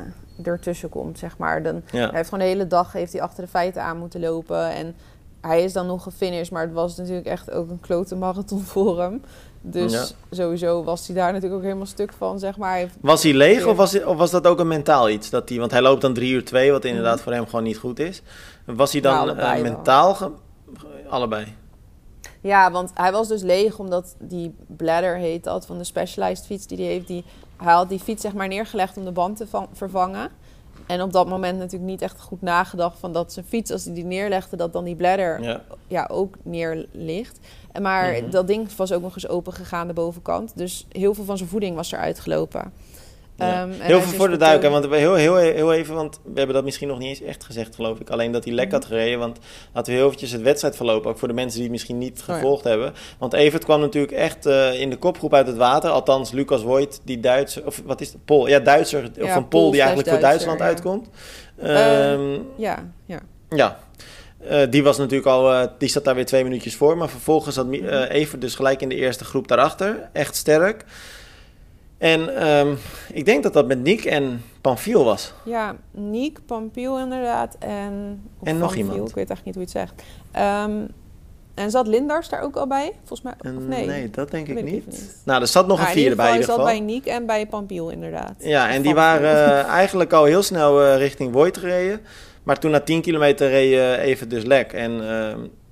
[0.44, 1.64] ertussen komt, zeg maar.
[1.64, 4.70] Dan, Hij heeft gewoon de hele dag heeft hij achter de feiten aan moeten lopen.
[4.70, 4.96] En
[5.42, 9.02] hij is dan nog gefinished, maar het was natuurlijk echt ook een klote marathon voor
[9.02, 9.22] hem.
[9.62, 12.90] Dus sowieso was hij daar natuurlijk ook helemaal stuk van, zeg maar.
[13.00, 15.30] was hij leeg of, was, of was dat ook een mentaal iets?
[15.30, 17.24] Dat hij, want hij loopt dan drie uur twee, wat inderdaad mhm.
[17.24, 18.22] voor hem gewoon niet goed is.
[18.66, 20.32] Was hij dan uh, mentaal...
[21.10, 21.56] Allebei.
[22.46, 26.68] Ja, want hij was dus leeg omdat die bladder heet dat van de specialized fiets
[26.68, 27.08] die hij heeft.
[27.08, 27.24] Die,
[27.58, 30.30] hij had die fiets zeg maar neergelegd om de band te vervangen.
[30.86, 33.94] En op dat moment natuurlijk niet echt goed nagedacht van dat zijn fiets, als hij
[33.94, 36.08] die neerlegde, dat dan die bladder ja.
[36.12, 37.40] ook neer ligt.
[37.82, 38.30] Maar mhm.
[38.30, 40.52] dat ding was ook nog eens open gegaan, de bovenkant.
[40.56, 42.74] Dus heel veel van zijn voeding was eruit gelopen.
[43.38, 46.64] Ehm, heel veel voor de duiken, want heel, heel, heel even, want we hebben dat
[46.64, 48.10] misschien nog niet eens echt gezegd, geloof ik.
[48.10, 48.90] Alleen dat hij lek had mhm.
[48.90, 49.40] gereden, want
[49.74, 52.36] laten we heel eventjes het wedstrijdverloop, ook voor de mensen die het misschien niet oh
[52.36, 52.94] gevolgd hebben.
[53.18, 57.02] Want Evert kwam natuurlijk echt uh, in de kopgroep uit het water, althans Lucas Voigt,
[57.04, 60.20] die Duitser, of wat is het, Pol, ja Duitser, of van Pol, die eigenlijk voor
[60.20, 61.10] Duitsland uitkomt.
[61.64, 63.20] Um, ja, ja.
[63.50, 63.80] Ja,
[64.52, 66.98] uh, die was natuurlijk al, uh, die zat daar weer twee minuutjes voor.
[66.98, 70.10] Maar vervolgens had uh, Evert dus gelijk in de eerste groep daarachter.
[70.14, 70.86] Echt sterk.
[71.98, 72.78] En um,
[73.14, 75.34] ik denk dat dat met Niek en Pamfiel was.
[75.44, 77.56] Ja, Niek, Pamfiel inderdaad.
[77.60, 79.10] En, en nog iemand.
[79.10, 80.04] Ik weet eigenlijk niet hoe je het zegt.
[80.66, 80.88] Um,
[81.54, 82.92] en zat Lindars daar ook al bij?
[82.98, 83.54] Volgens mij.
[83.54, 83.86] Of nee?
[83.86, 85.20] nee, dat denk ik niet.
[85.24, 86.26] Nou, er zat nog een vierde bij.
[86.26, 86.66] In ieder geval.
[86.66, 88.34] zat bij Niek en bij Pampiel inderdaad.
[88.40, 92.00] Ja, en die waren uh, eigenlijk al heel snel uh, richting Voigt gereden.
[92.44, 94.74] Maar toen na 10 kilometer reed uh, even dus lek.
[94.74, 94.98] En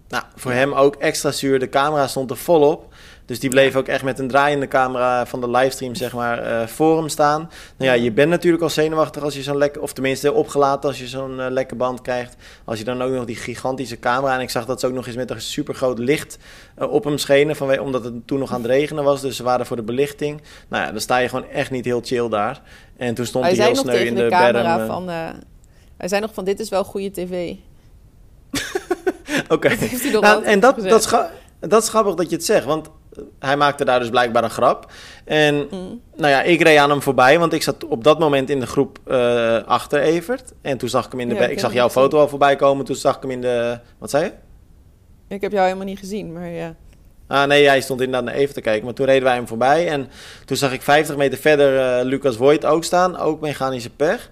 [0.08, 1.60] nou, voor hem ook extra zuur.
[1.60, 2.93] De camera stond er volop.
[3.26, 6.68] Dus die bleef ook echt met een draaiende camera van de livestream, zeg maar, uh,
[6.68, 7.50] voor hem staan.
[7.78, 11.00] Nou ja, je bent natuurlijk al zenuwachtig als je zo'n lekker, of tenminste opgelaten als
[11.00, 12.36] je zo'n uh, lekke band krijgt.
[12.66, 15.08] Als je dan ook nog die gigantische camera, en ik zag dat ze ook nog
[15.08, 16.38] eens met een super groot licht
[16.80, 19.22] uh, op hem schenen, van, omdat het toen nog aan het regenen was.
[19.22, 20.42] Dus ze waren voor de belichting.
[20.68, 22.62] Nou ja, dan sta je gewoon echt niet heel chill daar.
[22.98, 25.10] En toen stond hij, hij heel sneu in de, de camera berm, van,
[25.98, 27.56] hij zei nog van, dit is wel goede tv.
[29.50, 29.54] Oké.
[29.54, 29.90] Okay.
[30.12, 31.16] Nou, en dat, dat, is
[31.60, 32.90] dat is grappig dat je het zegt, want
[33.40, 34.92] hij maakte daar dus blijkbaar een grap.
[35.26, 36.02] En mm.
[36.16, 38.68] nou ja, ik reed aan hem voorbij, want ik zat op dat moment in de
[38.68, 40.54] groep uh, achter Evert.
[40.62, 41.36] En toen zag ik hem in de...
[41.36, 43.80] Ja, ik zag jouw foto al voorbij komen, toen zag ik hem in de...
[43.98, 44.32] Wat zei je?
[45.28, 46.76] Ik heb jou helemaal niet gezien, maar ja.
[47.28, 48.86] Ah nee, hij stond inderdaad naar Even te kijken.
[48.86, 49.88] Maar toen reden wij hem voorbij.
[49.88, 50.10] En
[50.46, 53.18] toen zag ik 50 meter verder uh, Lucas Voigt ook staan.
[53.18, 54.30] Ook mechanische pech.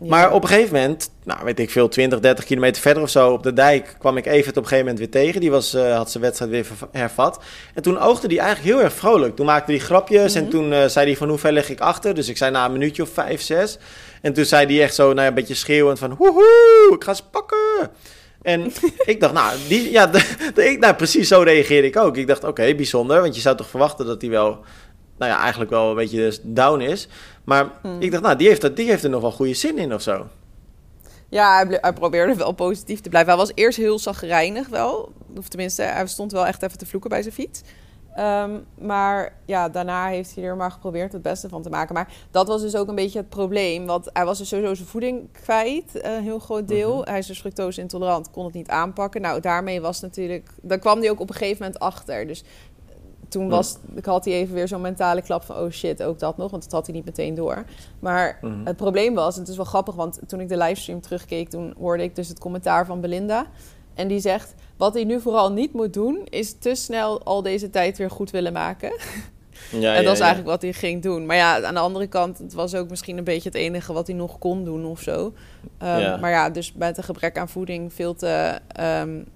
[0.00, 3.32] Maar op een gegeven moment, nou weet ik veel, 20, 30 kilometer verder of zo
[3.32, 5.40] op de dijk, kwam ik even op een gegeven moment weer tegen.
[5.40, 7.42] Die was, uh, had zijn wedstrijd weer hervat.
[7.74, 9.36] En toen oogde hij eigenlijk heel erg vrolijk.
[9.36, 10.50] Toen maakte hij grapjes en mhm.
[10.50, 12.14] toen uh, zei hij van hoe ver lig ik achter.
[12.14, 13.78] Dus ik zei na een minuutje of vijf, zes.
[14.22, 17.22] En toen zei hij echt zo, nou, een beetje schreeuwend van woehoe, ik ga ze
[17.30, 17.90] pakken.
[18.42, 18.72] En
[19.12, 20.18] ik dacht, nou, die, ja, de,
[20.70, 22.16] ik, nou, precies zo reageerde ik ook.
[22.16, 24.64] Ik dacht, oké, bijzonder, want je zou toch verwachten dat hij wel,
[25.18, 27.08] nou ja, eigenlijk wel een beetje down is.
[27.44, 28.00] Maar hmm.
[28.00, 30.02] ik dacht, nou, die heeft, er, die heeft er nog wel goede zin in of
[30.02, 30.26] zo.
[31.28, 33.30] Ja, hij, hij, probeerde wel positief te blijven.
[33.30, 35.12] Hij was eerst heel zagrijnig wel.
[35.36, 37.62] Of tenminste, hij stond wel echt even te vloeken bij zijn fiets.
[38.18, 41.94] Ehm, maar ja, daarna heeft hij er maar geprobeerd het beste van te maken.
[41.94, 43.86] Maar dat was dus ook een beetje het probleem.
[43.86, 46.96] Want hij was dus sowieso zijn voeding kwijt, een heel groot deel.
[46.96, 47.08] Mhm.
[47.08, 49.20] Hij is dus fructose intolerant, kon het niet aanpakken.
[49.20, 50.50] Nou, daarmee was natuurlijk...
[50.62, 52.26] Daar kwam hij ook op een gegeven moment achter.
[52.26, 52.44] Dus
[53.28, 55.56] toen was, ik had hij even weer zo'n mentale klap van...
[55.56, 57.64] oh shit, ook dat nog, want dat had hij niet meteen door.
[57.98, 58.66] Maar mhm.
[58.66, 59.94] het probleem was, en het is wel grappig...
[59.94, 61.48] want toen ik de livestream terugkeek...
[61.48, 63.46] toen hoorde ik dus het commentaar van Belinda...
[63.98, 67.70] En die zegt: Wat hij nu vooral niet moet doen, is te snel al deze
[67.70, 68.92] tijd weer goed willen maken.
[69.70, 71.26] Ja, en dat is eigenlijk wat hij ging doen.
[71.26, 74.06] Maar ja, aan de andere kant, het was ook misschien een beetje het enige wat
[74.06, 75.24] hij nog kon doen of zo.
[75.24, 78.60] Um, maar ja, dus met een gebrek aan voeding veel te.
[78.80, 79.26] Um,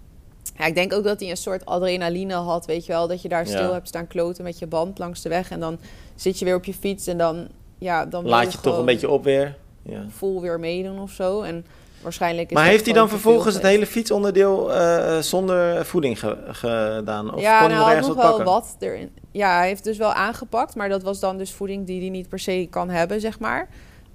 [0.57, 3.09] ja, ik denk ook dat hij een soort adrenaline had, weet je wel.
[3.09, 5.51] Dat je daar stil hebt staan kloten met je band langs de weg.
[5.51, 5.79] En dan
[6.15, 7.49] zit je weer op je fiets en dan.
[7.79, 9.57] Ja, dan Laat je, je toch een beetje op weer.
[9.83, 10.05] Ja.
[10.09, 11.43] Vol weer meedoen of zo.
[11.43, 11.65] En
[12.03, 17.35] Waarschijnlijk is maar heeft hij dan vervolgens het hele fietsonderdeel uh, zonder voeding gedaan?
[17.35, 19.11] Of ja, kon hij nou, nog nog wel wat erin.
[19.31, 22.29] Ja, hij heeft dus wel aangepakt, maar dat was dan dus voeding die hij niet
[22.29, 23.69] per se kan hebben, zeg maar.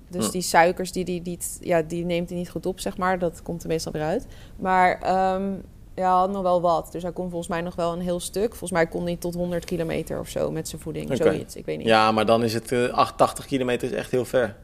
[0.09, 0.31] Dus hm.
[0.31, 3.19] die suikers, die, die, die, ja, die neemt hij niet goed op, zeg maar.
[3.19, 4.25] Dat komt er meestal weer uit.
[4.55, 5.63] Maar um,
[5.97, 6.91] ja, had nog wel wat.
[6.91, 8.49] Dus hij kon volgens mij nog wel een heel stuk.
[8.49, 11.17] Volgens mij kon hij tot 100 kilometer of zo met zijn voeding.
[11.17, 11.87] Zoiets, ik weet niet.
[11.87, 14.55] Ja, maar dan is het uh, 88 kilometer is echt heel ver.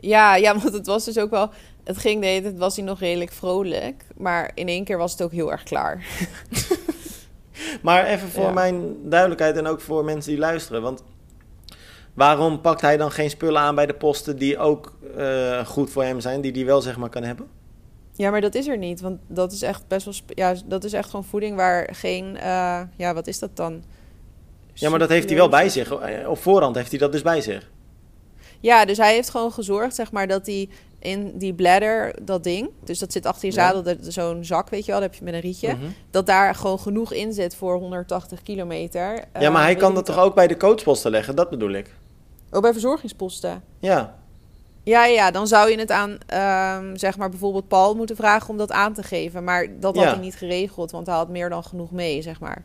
[0.00, 1.50] Ja, ja, want het was dus ook wel
[1.86, 4.04] het ging de hele was hij nog redelijk vrolijk.
[4.16, 6.04] Maar in één keer was het ook heel erg klaar.
[7.82, 10.82] maar even voor mijn duidelijkheid en ook voor mensen die luisteren.
[10.82, 11.02] Want
[12.14, 16.02] waarom pakt hij dan geen spullen aan bij de posten die ook uh, goed voor
[16.02, 17.46] hem zijn, die hij wel zeg maar kan hebben?
[18.16, 19.00] Ja, maar dat is er niet.
[19.00, 20.14] Want dat is echt best wel.
[20.26, 22.36] Ja, dat is echt gewoon voeding waar geen.
[22.36, 23.82] Uh, ja, wat is dat dan?
[24.72, 25.92] Ja, maar dat heeft hij wel bij zich.
[26.26, 27.70] Op voorhand heeft hij dat dus bij zich.
[28.60, 32.70] Ja, dus hij heeft gewoon gezorgd, zeg maar, dat hij in die bladder, dat ding.
[32.84, 33.96] Dus dat zit achter je zadel, ja.
[34.00, 35.74] zo'n zak, weet je wel, dat heb je met een rietje.
[35.74, 35.86] Mhm.
[36.10, 39.24] Dat daar gewoon genoeg in zit voor 180 kilometer.
[39.38, 41.36] Ja, maar hij eh, kan dat toch ook bij de coachposten leggen?
[41.36, 41.94] Dat bedoel ik.
[42.50, 43.62] Ook bij verzorgingsposten?
[43.78, 44.16] Ja.
[44.86, 48.56] Ja, ja, dan zou je het aan, um, zeg maar, bijvoorbeeld Paul moeten vragen om
[48.56, 49.44] dat aan te geven.
[49.44, 52.62] Maar dat had hij niet geregeld, want hij had meer dan genoeg mee, zeg maar.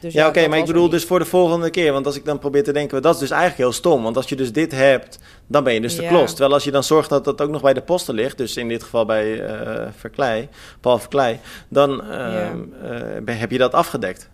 [0.00, 1.92] Dus ja, oké, maar ik bedoel dus voor de volgende keer.
[1.92, 4.02] Want als ik dan probeer te denken, dat is dus eigenlijk heel stom.
[4.02, 6.30] Want als je dus dit hebt, dan ben je dus de klos.
[6.30, 8.68] Terwijl als je dan zorgt dat dat ook nog bij de posten ligt, dus in
[8.68, 10.48] dit geval bij uh, Verklei,
[10.80, 11.38] Paul Verklei,
[11.68, 14.28] dan uh, heb je dat afgedekt.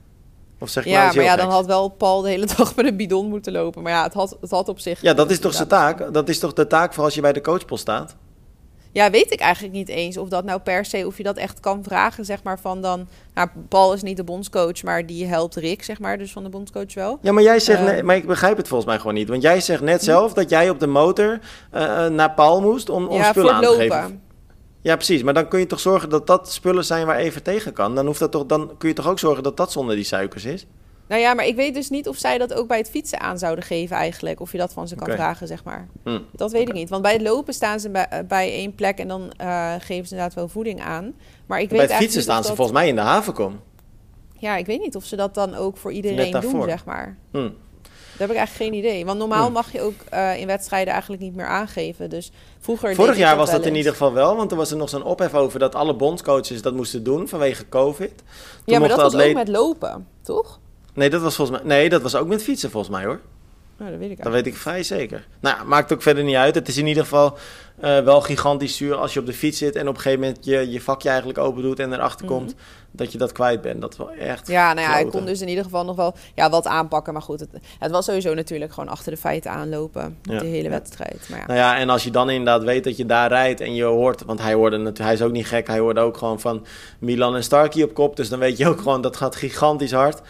[0.61, 2.97] Of zeg ja, nou maar ja, dan had wel Paul de hele dag met een
[2.97, 3.83] bidon moeten lopen.
[3.83, 5.03] Maar ja, het had, het had op zich...
[5.03, 6.13] Ja, dat is toch zijn taak?
[6.13, 8.17] Dat is toch de taak voor als je bij de coachpost staat?
[8.93, 11.61] Ja, weet ik eigenlijk niet eens of dat nou per se, of je dat echt
[11.61, 13.09] kan vragen, zeg maar, van dan...
[13.35, 16.49] Nou, Paul is niet de bondscoach, maar die helpt Rick, zeg maar, dus van de
[16.49, 17.19] bondscoach wel.
[17.23, 19.29] Ja, maar jij zegt, uh, maar ik begrijp het volgens mij gewoon niet.
[19.29, 21.39] Want jij zegt net zelf dat jij op de motor
[21.75, 24.23] uh, naar Paul moest om, om ja, spullen aan te geven.
[24.81, 25.23] Ja, precies.
[25.23, 27.95] Maar dan kun je toch zorgen dat dat spullen zijn waar even tegen kan.
[27.95, 30.45] Dan, hoeft dat toch, dan kun je toch ook zorgen dat dat zonder die suikers
[30.45, 30.67] is?
[31.09, 33.39] Nou ja, maar ik weet dus niet of zij dat ook bij het fietsen aan
[33.39, 34.41] zouden geven eigenlijk.
[34.41, 35.89] Of je dat van ze kan vragen, zeg maar.
[36.05, 36.21] Hm.
[36.33, 36.89] Dat weet ik niet.
[36.89, 40.07] Want bij het lopen staan ze bij, eh, bij één plek en dan uh, geven
[40.07, 41.15] ze inderdaad wel voeding aan.
[41.47, 43.61] Maar ik weet bij het fietsen staan ze volgens mij in de havenkom.
[44.33, 47.19] Ja, ik weet niet of ze dat dan ook voor iedereen doen, zeg maar.
[47.33, 47.51] Hm.
[48.19, 49.05] Daar heb ik eigenlijk geen idee.
[49.05, 49.53] Want normaal hm.
[49.53, 52.11] mag je ook uh, in wedstrijden eigenlijk niet meer aangeven.
[52.11, 52.95] Dus vroeger.
[52.95, 55.35] Vorig jaar was dat in ieder geval wel, want er was er nog zo'n ophef
[55.35, 58.13] over dat alle bondscoaches dat moesten doen vanwege COVID.
[58.17, 58.25] Toen
[58.65, 60.59] ja, maar dat was ook met lopen, toch?
[60.95, 61.67] Nee, dat was volgens mij.
[61.69, 63.21] Nee, dat was ook met fietsen volgens mij hoor.
[63.79, 65.27] Nou, dat weet ik Dat weet ik vrij zeker.
[65.41, 66.55] Nou, maakt ook verder niet uit.
[66.55, 67.39] Het is in ieder geval
[67.85, 70.45] uh, wel gigantisch zuur als je op de fiets zit en op een gegeven moment
[70.45, 72.55] je, je vakje eigenlijk open doet en erachter mm komt
[72.91, 73.81] dat je dat kwijt bent.
[73.81, 74.49] Dat is wel echt.
[74.49, 77.13] Ja, nou ja, ik kon dus in ieder geval nog wel ja, wat aanpakken.
[77.13, 80.19] Maar goed, het, het was sowieso natuurlijk gewoon achter de feiten aanlopen.
[80.23, 80.39] Ja.
[80.39, 81.27] De hele wedstrijd.
[81.29, 81.47] Maar ja.
[81.47, 84.25] Nou ja, en als je dan inderdaad weet dat je daar rijdt en je hoort,
[84.25, 86.67] want hij hoorde natuurlijk, hij is ook niet gek, hij hoorde ook gewoon van
[86.99, 88.17] Milan en Starkey op kop.
[88.17, 90.21] Dus dan weet je ook gewoon dat gaat gigantisch hard.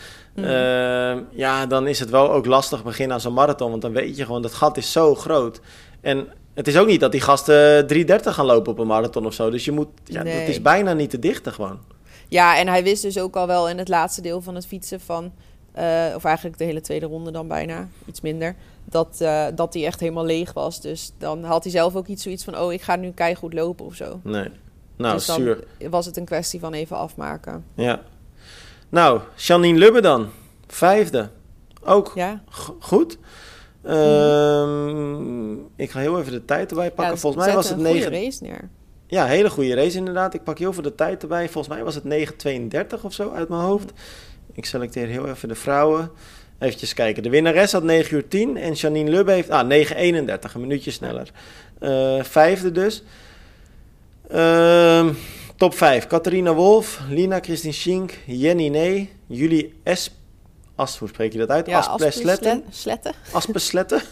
[0.45, 3.71] Uh, ja, dan is het wel ook lastig beginnen aan zo'n marathon.
[3.71, 5.61] Want dan weet je gewoon, dat gat is zo groot.
[6.01, 9.35] En het is ook niet dat die gasten 3.30 gaan lopen op een marathon of
[9.35, 9.51] zo.
[9.51, 10.39] Dus je moet, ja, nee.
[10.39, 11.79] dat is bijna niet te dichten gewoon.
[12.29, 15.01] Ja, en hij wist dus ook al wel in het laatste deel van het fietsen
[15.01, 15.33] van...
[15.79, 18.55] Uh, of eigenlijk de hele tweede ronde dan bijna, iets minder...
[18.85, 20.81] Dat, uh, dat hij echt helemaal leeg was.
[20.81, 22.59] Dus dan had hij zelf ook niet zoiets van...
[22.59, 24.21] oh, ik ga nu keihard lopen of zo.
[24.23, 24.49] Nee,
[24.97, 25.57] nou, dus dan
[25.91, 27.65] was het een kwestie van even afmaken.
[27.75, 28.01] Ja,
[28.89, 30.29] nou, Janine Lubbe dan.
[30.67, 31.31] Vijfde.
[31.85, 32.43] Ook ja.
[32.79, 33.19] goed.
[33.87, 37.15] Um, ik ga heel even de tijd erbij pakken.
[37.15, 38.13] Ja, Volgens mij was het 9.
[38.13, 38.69] race neer.
[39.07, 40.35] Ja, hele goede race inderdaad.
[40.35, 41.49] Ik pak heel veel de tijd erbij.
[41.49, 42.05] Volgens mij was het
[42.97, 43.93] 9.32 of zo uit mijn hoofd.
[44.53, 46.11] Ik selecteer heel even de vrouwen.
[46.59, 47.23] Even kijken.
[47.23, 51.31] De winnares had 9 uur 10 en Janine Lubbe heeft ah, 9.31, een minuutje sneller.
[51.81, 53.03] Uh, vijfde dus.
[54.29, 55.13] Ehm,
[55.59, 56.07] top 5.
[56.07, 60.11] Catharina Wolf, Lina Christine Schink, Jenny Nee, Julie S.
[60.75, 61.67] As, hoe spreek je dat uit?
[61.67, 62.65] Ja, Aspesletten.
[63.33, 64.03] Aspesletten.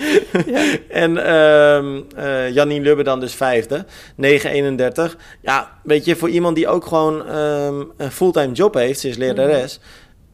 [0.46, 0.76] ja.
[0.88, 3.84] En um, uh, Janine Lubbe dan dus vijfde.
[4.22, 5.16] 9,31.
[5.40, 9.16] Ja, weet je, voor iemand die ook gewoon um, een fulltime job heeft, ze is
[9.16, 9.84] lerares, mm.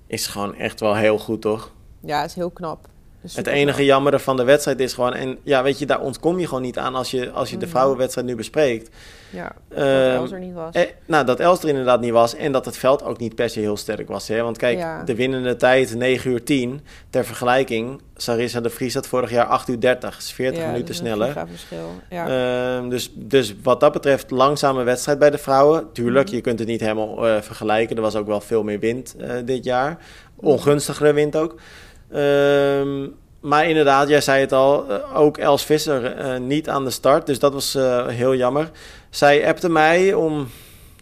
[0.06, 1.72] is gewoon echt wel heel goed, toch?
[2.00, 2.88] Ja, is heel knap.
[3.32, 5.14] Het enige jammere van de wedstrijd is gewoon...
[5.14, 7.64] En ja, weet je, daar ontkom je gewoon niet aan als je, als je de
[7.64, 7.74] mhm.
[7.74, 8.90] vrouwenwedstrijd nu bespreekt.
[9.32, 10.74] Ja, dat uh, Els er niet was.
[10.74, 12.35] Eh, nou, dat Els er inderdaad niet was.
[12.35, 14.28] En dat het veld ook niet per se heel sterk was.
[14.28, 14.42] Hè?
[14.42, 16.80] Want kijk, de winnende tijd 9 uur 10.
[17.11, 20.16] Ter vergelijking, Sarissa de Vries had vorig jaar 8 uur 30.
[20.16, 21.32] Dus 40 minuten sneller.
[21.48, 21.90] verschil.
[22.11, 22.80] Ja.
[22.82, 25.92] Uh, dus, dus wat dat betreft, langzame wedstrijd bij de vrouwen.
[25.92, 26.35] Tuurlijk, mhm.
[26.35, 27.96] je kunt het niet helemaal uh, vergelijken.
[27.96, 29.98] Er was ook wel veel meer wind uh, dit jaar.
[30.37, 31.54] Ongunstigere wind ook.
[32.12, 33.07] Ehm,
[33.40, 37.27] maar inderdaad, jij zei het al, eh, ook Els Visser uh, niet aan de start.
[37.27, 38.70] Dus dat was uh, heel jammer.
[39.11, 40.48] Zij appte mij om,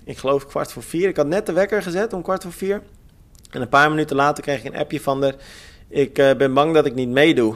[0.05, 1.09] ik geloof kwart voor vier.
[1.09, 2.83] Ik had net de wekker gezet om kwart voor vier.
[3.51, 5.35] En een paar minuten later kreeg ik een appje van haar.
[5.88, 7.55] Ik ben bang dat ik niet meedoe.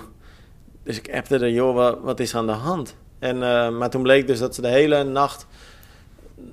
[0.83, 2.97] Dus ik appte er, joh, wat, wat is aan de hand?
[3.19, 3.39] En,
[3.77, 5.47] maar toen bleek dus dat ze de hele nacht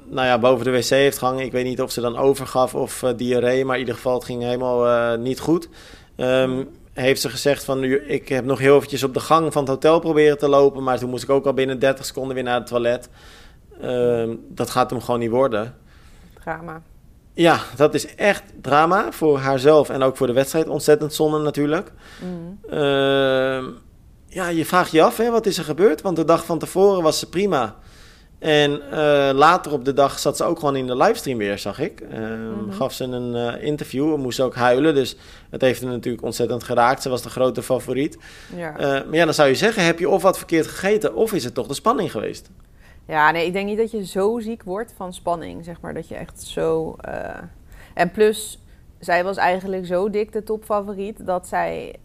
[0.05, 1.45] nou ja, boven de wc heeft gehangen.
[1.45, 3.65] Ik weet niet of ze dan overgaf of diarree.
[3.65, 5.69] Maar in ieder geval, het ging helemaal niet goed.
[6.17, 7.83] Um, heeft ze gezegd van...
[7.83, 10.83] ik heb nog heel eventjes op de gang van het hotel proberen te lopen...
[10.83, 13.09] maar toen moest ik ook al binnen 30 seconden weer naar het toilet.
[13.81, 15.75] Uh, dat gaat hem gewoon niet worden.
[16.43, 16.81] Drama.
[17.33, 20.67] Ja, dat is echt drama voor haarzelf en ook voor de wedstrijd.
[20.67, 21.91] Ontzettend zonde natuurlijk.
[22.21, 22.59] Mm.
[22.73, 23.63] Uh,
[24.25, 26.01] ja, je vraagt je af, hè, wat is er gebeurd?
[26.01, 27.75] Want de dag van tevoren was ze prima.
[28.41, 31.79] En uh, later op de dag zat ze ook gewoon in de livestream weer, zag
[31.79, 32.01] ik.
[32.01, 32.71] Uh, mm-hmm.
[32.71, 34.95] Gaf ze een uh, interview en moest ook huilen.
[34.95, 35.15] Dus
[35.49, 37.01] het heeft haar natuurlijk ontzettend geraakt.
[37.01, 38.17] Ze was de grote favoriet.
[38.55, 38.71] Ja.
[38.77, 41.15] maar ja, dan zou je zeggen, heb je of wat verkeerd gegeten...
[41.15, 42.49] of is het toch de spanning geweest?
[43.07, 45.93] Ja, nee, ik denk niet dat je zo ziek wordt van spanning, zeg maar.
[45.93, 46.95] Dat je echt zo...
[47.93, 48.59] En plus,
[48.99, 51.25] zij was eigenlijk zo dik de topfavoriet...
[51.25, 51.95] dat zij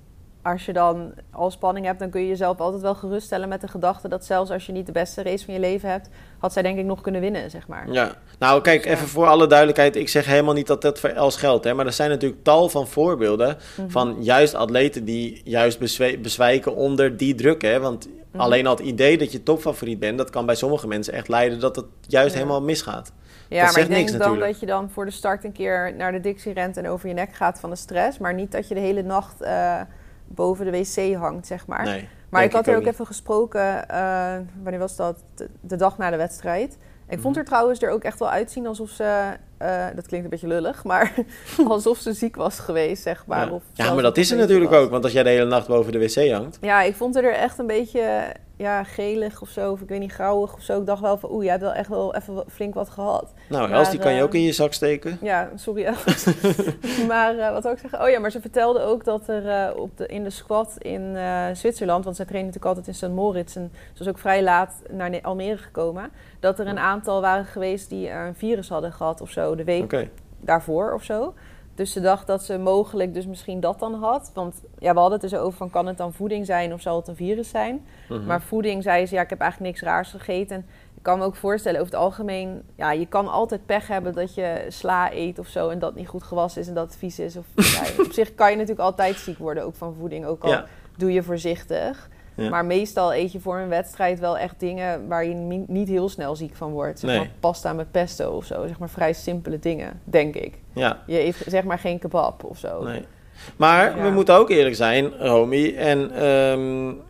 [0.47, 3.69] als je dan al spanning hebt, dan kun je jezelf altijd wel geruststellen met de
[3.69, 6.63] gedachte dat zelfs als je niet de beste race van je leven hebt, had zij
[6.63, 7.93] denk ik nog kunnen winnen, zeg maar.
[7.93, 11.11] Ja, nou kijk, dus, even voor alle duidelijkheid, ik zeg helemaal niet dat dat voor
[11.11, 13.89] Els geldt, hè, maar er zijn natuurlijk tal van voorbeelden mhm.
[13.89, 15.79] van juist atleten die juist
[16.23, 18.41] bezwijken onder die druk, hè, want mhm.
[18.41, 21.61] alleen al het idee dat je topfavoriet bent, dat kan bij sommige mensen echt leiden
[21.61, 23.13] dat het juist helemaal misgaat.
[23.49, 26.13] Ja, dat maar ik denk dan dat je dan voor de start een keer naar
[26.13, 28.75] de Dixie rent en over je nek gaat van de stress, maar niet dat je
[28.75, 29.43] de hele nacht...
[29.43, 29.81] Uh,
[30.27, 31.85] boven de wc hangt, zeg maar.
[31.85, 35.25] Nee, maar ik had er ook, even gesproken, uh, wanneer was dat?
[35.61, 36.79] De, dag na de wedstrijd.
[37.09, 37.39] Ik vond mhm.
[37.39, 40.85] er trouwens er ook echt wel uitzien alsof ze, uh, dat klinkt een beetje lullig,
[40.85, 41.15] maar
[41.69, 43.47] alsof ze ziek was geweest, zeg maar.
[43.47, 45.69] Ja, of ja maar dat is er natuurlijk ook, want als jij de hele nacht
[45.69, 46.59] boven de wc hangt.
[46.61, 50.13] Ja, ik vond er echt een beetje ja, gelig of zo, of ik weet niet,
[50.13, 50.81] grauwig of zo.
[50.81, 53.33] Ik dacht wel van, oeh, jij hebt wel echt wel even flink wat gehad.
[53.49, 55.19] Nou, Els, die kan je ook in je zak steken.
[55.23, 56.27] Ja, sorry Els.
[57.09, 58.03] maar uh, wat wil ik zeggen?
[58.03, 61.03] Oh ja, maar ze vertelde ook dat er uh, op de, in de squat in
[61.15, 63.15] uh, Zwitserland, want zij trainen natuurlijk altijd in St.
[63.15, 67.45] Moritz en ze was ook vrij laat naar Almere gekomen, dat er een aantal waren
[67.45, 70.09] geweest die een virus hadden gehad of zo, de week
[70.41, 71.35] daarvoor of zo.
[71.77, 74.31] Dus ze dacht dat ze mogelijk dus misschien dat dan had.
[74.35, 76.97] Want ja, we hadden het dus over van kan het dan voeding zijn of zal
[76.97, 77.87] het een virus zijn.
[78.09, 78.25] Mhm.
[78.25, 80.67] Maar voeding zei ze, ja, ik heb eigenlijk niks raars gegeten.
[80.95, 84.35] ik kan me ook voorstellen, over het algemeen, ja, je kan altijd pech hebben dat
[84.35, 87.19] je sla eet of zo en dat niet goed gewassen is en dat het vies
[87.19, 87.37] is.
[87.37, 90.63] Of, ja, op zich kan je natuurlijk altijd ziek worden, ook van voeding, ook al
[90.97, 92.09] doe je voorzichtig.
[92.37, 96.37] Maar meestal eet je voor een wedstrijd wel echt dingen waar je niet heel snel
[96.37, 96.99] ziek van wordt.
[96.99, 98.67] Zeg maar pasta met pesto of zo.
[98.67, 100.55] Zeg maar vrij simpele dingen, denk ik.
[100.73, 101.03] Ja.
[101.07, 102.83] Je eet zeg maar geen kebab of zo.
[102.83, 103.05] Nee.
[103.57, 105.75] Maar we moeten ook eerlijk zijn, Romy.
[105.77, 107.01] En um,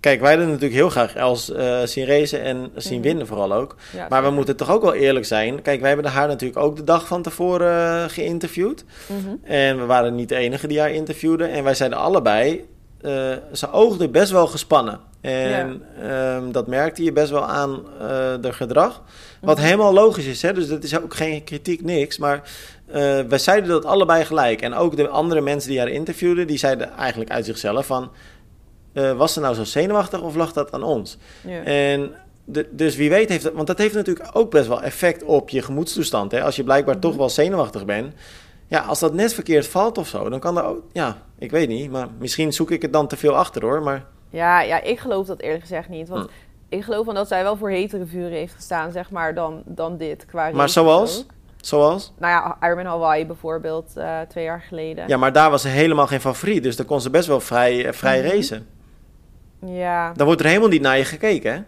[0.00, 3.02] kijk, wij willen natuurlijk heel graag Els uh, zien racen en zien mhm.
[3.02, 3.76] winnen vooral ook.
[4.08, 5.62] maar we moeten toch ook wel eerlijk zijn.
[5.62, 8.84] Kijk, wij hebben haar natuurlijk ook de dag van tevoren uh, geïnterviewd.
[9.06, 9.52] Mhm.
[9.52, 11.44] En we waren niet de enige die haar interviewde.
[11.44, 12.68] En wij zeiden allebei,
[13.02, 15.00] uh, ze oogde best wel gespannen.
[15.20, 18.08] En ehm, dat merkte je best wel aan uh,
[18.40, 19.02] de gedrag.
[19.40, 19.64] Wat mhm.
[19.64, 20.52] helemaal logisch is, hè?
[20.52, 22.18] dus dat is ook geen kritiek, niks.
[22.18, 22.42] Maar
[22.88, 24.60] uh, wij zeiden dat allebei gelijk.
[24.60, 28.10] En ook de andere mensen die haar interviewden, die zeiden eigenlijk uit zichzelf van...
[28.92, 31.18] was ze nou zo zenuwachtig of lag dat aan ons?
[31.46, 31.62] Ja.
[31.62, 32.10] En
[32.70, 33.54] dus wie weet heeft het...
[33.54, 36.32] Want dat heeft natuurlijk ook best wel effect op je gemoedstoestand.
[36.32, 36.42] Hè?
[36.42, 37.20] Als je blijkbaar toch mhm.
[37.20, 38.14] wel zenuwachtig bent
[38.70, 40.82] ja, als dat net verkeerd valt of zo, dan kan er ook...
[40.92, 44.04] Ja, ik weet niet, maar misschien zoek ik het dan te veel achter hoor, maar...
[44.28, 46.26] Ja, ja ik geloof dat eerlijk gezegd niet, want...
[46.26, 46.32] Hm.
[46.68, 49.96] Ik geloof van dat zij wel voor hetere vuren heeft gestaan, zeg maar, dan, dan
[49.96, 50.26] dit.
[50.26, 51.26] Qua maar zoals?
[51.56, 52.12] Zoals?
[52.18, 55.08] Nou ja, Ironman Hawaii bijvoorbeeld, uh, twee jaar geleden.
[55.08, 56.62] Ja, maar daar was ze helemaal geen favoriet.
[56.62, 58.30] Dus dan kon ze best wel vrij, uh, vrij -hmm.
[58.30, 58.66] racen.
[59.66, 60.12] Ja.
[60.12, 61.62] Dan wordt er helemaal niet naar je gekeken, hè?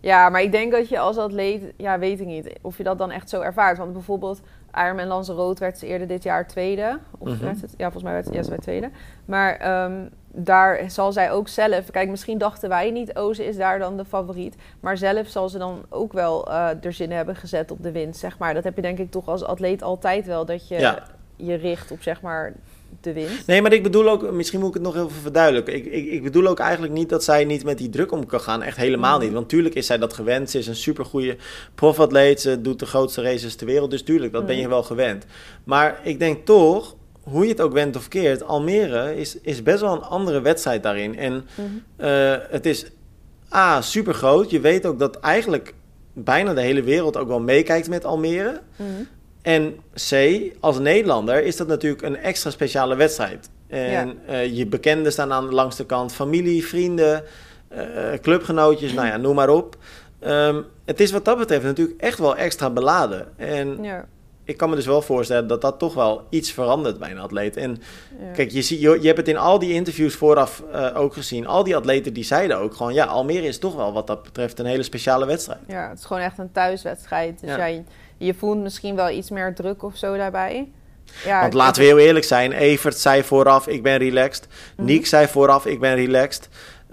[0.00, 2.98] Ja, maar ik denk dat je als atleet, ja, weet ik niet, of je dat
[2.98, 3.78] dan echt zo ervaart.
[3.78, 4.40] Want bijvoorbeeld
[4.74, 6.98] Ironman Lanzarote werd ze eerder dit jaar tweede.
[7.18, 8.90] Of mm werd het, ja, volgens mij werd het, ja, ze werd tweede.
[9.24, 11.90] Maar ehm, daar zal zij ook zelf...
[11.90, 14.56] Kijk, misschien dachten wij niet, oh, ze is daar dan de favoriet.
[14.80, 18.20] Maar zelf zal ze dan ook wel uh, er zin hebben gezet op de winst,
[18.20, 18.54] zeg maar.
[18.54, 20.98] Dat heb je denk ik toch als atleet altijd wel, dat je
[21.36, 22.52] je richt op, zeg maar,
[23.00, 23.46] de winst.
[23.46, 25.74] Nee, maar ik bedoel ook, misschien moet ik het nog even verduidelijken.
[25.74, 28.40] Ik, ik, ik bedoel ook eigenlijk niet dat zij niet met die druk om kan
[28.40, 28.62] gaan.
[28.62, 29.24] Echt helemaal mm.
[29.24, 29.32] niet.
[29.32, 30.50] Want tuurlijk is zij dat gewend.
[30.50, 31.36] Ze is een supergoeie
[31.74, 32.40] profatleet.
[32.40, 33.90] Ze doet de grootste races ter wereld.
[33.90, 34.68] Dus tuurlijk, dat ben je mm.
[34.68, 35.24] wel gewend.
[35.64, 39.80] Maar ik denk toch, hoe je het ook went of keert, Almere is, is best
[39.80, 41.18] wel een andere wedstrijd daarin.
[41.18, 41.82] En mm-hmm.
[41.96, 42.86] eh, het is
[43.54, 44.50] A, super groot.
[44.50, 45.74] Je weet ook dat eigenlijk
[46.12, 48.60] bijna de hele wereld ook wel meekijkt met Almere.
[48.76, 49.08] Mm-hmm.
[49.42, 49.76] En
[50.08, 53.50] C, als Nederlander is dat natuurlijk een extra speciale wedstrijd.
[53.68, 57.24] En eh, je bekenden staan aan de langste kant, familie, vrienden,
[57.72, 59.76] uh, clubgenootjes, nou ja, noem maar op.
[60.26, 63.28] Um, het is wat dat betreft natuurlijk echt wel extra beladen.
[63.36, 64.06] En ja.
[64.50, 67.56] Ik kan me dus wel voorstellen dat dat toch wel iets verandert bij een atleet.
[67.56, 67.82] En
[68.34, 71.46] kijk, je, ziet, je, je, hebt het in al die interviews vooraf uh, ook gezien.
[71.46, 74.58] Al die atleten die zeiden ook gewoon, ja, Almere is toch wel wat dat betreft
[74.58, 75.60] een hele speciale wedstrijd.
[75.66, 77.40] Ja, het is gewoon echt een thuiswedstrijd.
[77.40, 77.84] Dus jij
[78.20, 80.68] je voelt misschien wel iets meer druk of zo daarbij.
[81.24, 82.52] Ja, Want laten we heel eerlijk zijn.
[82.52, 84.46] Evert zei vooraf, ik ben relaxed.
[84.76, 86.48] Mm Niek zei vooraf, ik ben relaxed.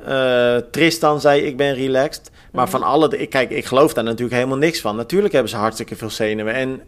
[0.08, 2.32] Uh, Tristan zei, ik ben relaxed.
[2.51, 2.72] Maar mhm.
[2.72, 3.18] van alle...
[3.18, 4.95] Ik, kijk, ik geloof daar natuurlijk helemaal niks van.
[4.95, 6.53] Natuurlijk hebben ze hartstikke veel zenuwen.
[6.53, 6.82] En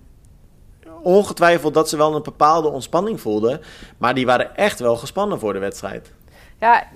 [1.04, 3.62] ongetwijfeld dat ze wel een bepaalde ontspanning voelden.
[3.98, 6.12] Maar die waren echt wel gespannen voor de wedstrijd.
[6.60, 6.88] Ja,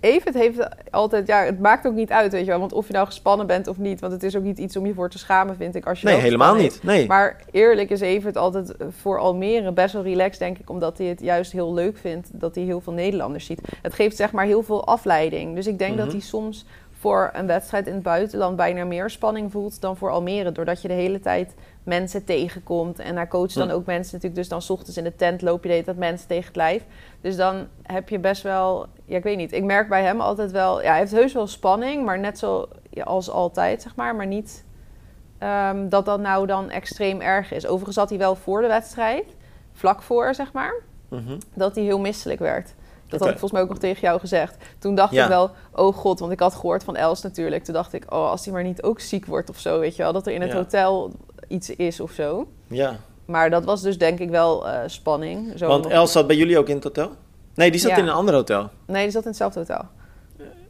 [0.00, 2.58] Evert heeft altijd, ja, het maakt ook niet uit, weet je wel.
[2.58, 4.00] Want of je nou gespannen bent of niet.
[4.00, 5.86] Want het is ook niet iets om je voor te schamen, vind ik.
[5.86, 6.82] Als je nee, helemaal niet.
[6.82, 7.06] Nee.
[7.06, 10.70] Maar eerlijk is Evert altijd voor Almere best wel relaxed, denk ik.
[10.70, 13.60] Omdat hij het juist heel leuk vindt dat hij heel veel Nederlanders ziet.
[13.82, 15.54] Het geeft zeg maar heel veel afleiding.
[15.54, 16.16] Dus ik denk dat mhm.
[16.16, 16.64] hij soms
[16.98, 20.52] voor een wedstrijd in het buitenland bijna meer spanning voelt dan voor Almere.
[20.52, 21.54] Doordat je de hele tijd
[21.84, 22.98] mensen tegenkomt.
[22.98, 24.40] En hij coacht dan ook mensen natuurlijk.
[24.40, 26.84] Dus dan s ochtends in de tent loop je dat mensen tegen het lijf.
[27.20, 28.86] Dus dan heb je best wel...
[29.04, 29.52] Ja, ik weet niet.
[29.52, 30.82] Ik merk bij hem altijd wel...
[30.82, 32.68] Ja, hij heeft heus wel spanning, maar net zo
[33.04, 34.16] als altijd, zeg maar.
[34.16, 34.64] Maar niet
[35.38, 37.66] um, dat dat nou dan extreem erg is.
[37.66, 39.24] Overigens had hij wel voor de wedstrijd,
[39.72, 40.74] vlak voor, zeg maar...
[41.08, 41.38] Mhm.
[41.54, 42.74] dat hij heel misselijk werd.
[43.10, 44.56] Dat had ik volgens mij ook nog tegen jou gezegd.
[44.78, 47.64] Toen dacht ik wel, oh god, want ik had gehoord van Els natuurlijk.
[47.64, 50.02] Toen dacht ik, oh, als hij maar niet ook ziek wordt of zo, weet je
[50.02, 50.12] wel.
[50.12, 51.12] Dat er in het hotel
[51.50, 52.48] iets is of zo.
[52.66, 52.96] Ja.
[53.24, 55.52] Maar dat was dus denk ik wel uh, spanning.
[55.56, 57.10] Zo Want Els zat bij jullie ook in het hotel?
[57.54, 58.70] Nee, die zat in een ander hotel.
[58.86, 59.84] Nee, die zat in hetzelfde hotel.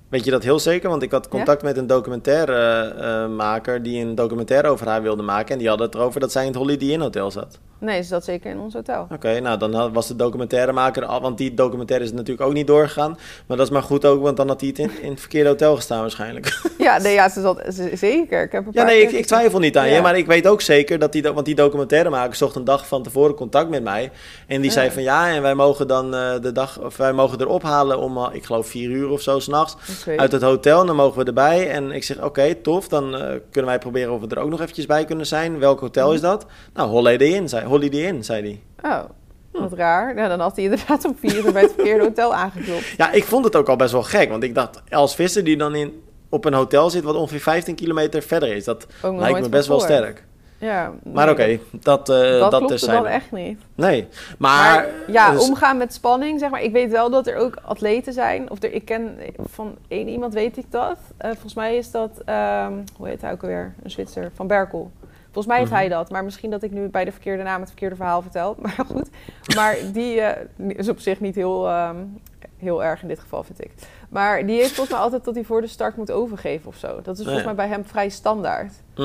[0.08, 0.90] Weet je dat heel zeker?
[0.90, 5.52] Want ik had contact met een documentairemaker uh, die een documentaire over haar wilde maken.
[5.52, 7.58] En die had het erover dat zij in het Holiday Inn Hotel zat.
[7.80, 9.06] Nee, ze zat zeker in ons hotel.
[9.12, 13.18] Oké, nou dan was de documentairemaker al, want die documentaire is natuurlijk ook niet doorgegaan.
[13.46, 15.48] Maar dat is maar goed ook, want dan had hij het in, in het verkeerde
[15.48, 16.58] hotel gestaan waarschijnlijk.
[16.78, 17.62] Ja, nee, ja ze zat
[17.94, 18.42] zeker.
[18.42, 20.98] Ik heb ja, nee, ik, ik, twijfel niet aan je, maar ik weet ook zeker
[20.98, 24.10] dat die, want die documentairemaker zocht een dag van tevoren contact met mij.
[24.46, 27.40] En die zei van ja, en wij mogen dan uh, de dag, of wij mogen
[27.40, 30.16] erop halen om, uh, ik geloof vier uur of zo s'nachts okay.
[30.16, 30.80] uit het hotel.
[30.80, 31.70] En dan mogen we erbij.
[31.70, 34.60] En ik zeg oké, tof, dan uh, kunnen wij proberen of we er ook nog
[34.60, 35.58] eventjes bij kunnen zijn.
[35.58, 36.14] Welk hotel mm.
[36.14, 36.46] is dat?
[36.74, 38.90] Nou, Holiday Inn, zei Holiday Inn, zei hij.
[38.90, 39.04] Oh,
[39.52, 40.14] wat raar.
[40.14, 42.84] Nou, dan had hij inderdaad om vier uur bij het verkeerde hotel aangeklopt.
[42.96, 44.28] Ja, ik vond het ook al best wel gek.
[44.28, 47.74] Want ik dacht, Els Visser die dan in, op een hotel zit wat ongeveer 15
[47.74, 48.64] kilometer verder is.
[48.64, 50.24] Dat lijkt me best wel sterk.
[50.60, 53.60] Ja, maar oké, dat, uh, dat, dat is dan echt niet.
[53.74, 54.08] Nee,
[54.38, 54.88] maar...
[55.06, 56.62] ja, dus- omgaan met spanning, zeg maar.
[56.62, 58.50] Ik weet wel dat er ook atleten zijn.
[58.50, 60.98] Of er, ik ken van één iemand weet ik dat.
[61.20, 63.74] Uh, volgens mij is dat, um, hoe heet hij ook alweer?
[63.82, 64.90] Een Zwitser, Van Berkel.
[65.32, 65.94] Volgens mij heeft hij mhm.
[65.94, 66.10] dat.
[66.10, 68.56] Maar misschien dat ik nu bij de verkeerde naam het verkeerde verhaal vertel.
[68.62, 69.08] Maar goed.
[69.54, 70.28] Maar die uh,
[70.66, 72.20] is op zich niet heel, um,
[72.56, 73.70] heel erg in dit geval, vind ik.
[74.08, 77.00] Maar die heeft volgens mij altijd dat hij voor de start moet overgeven of zo.
[77.02, 78.72] Dat is volgens mij bij hem vrij standaard.
[78.94, 79.00] Hm.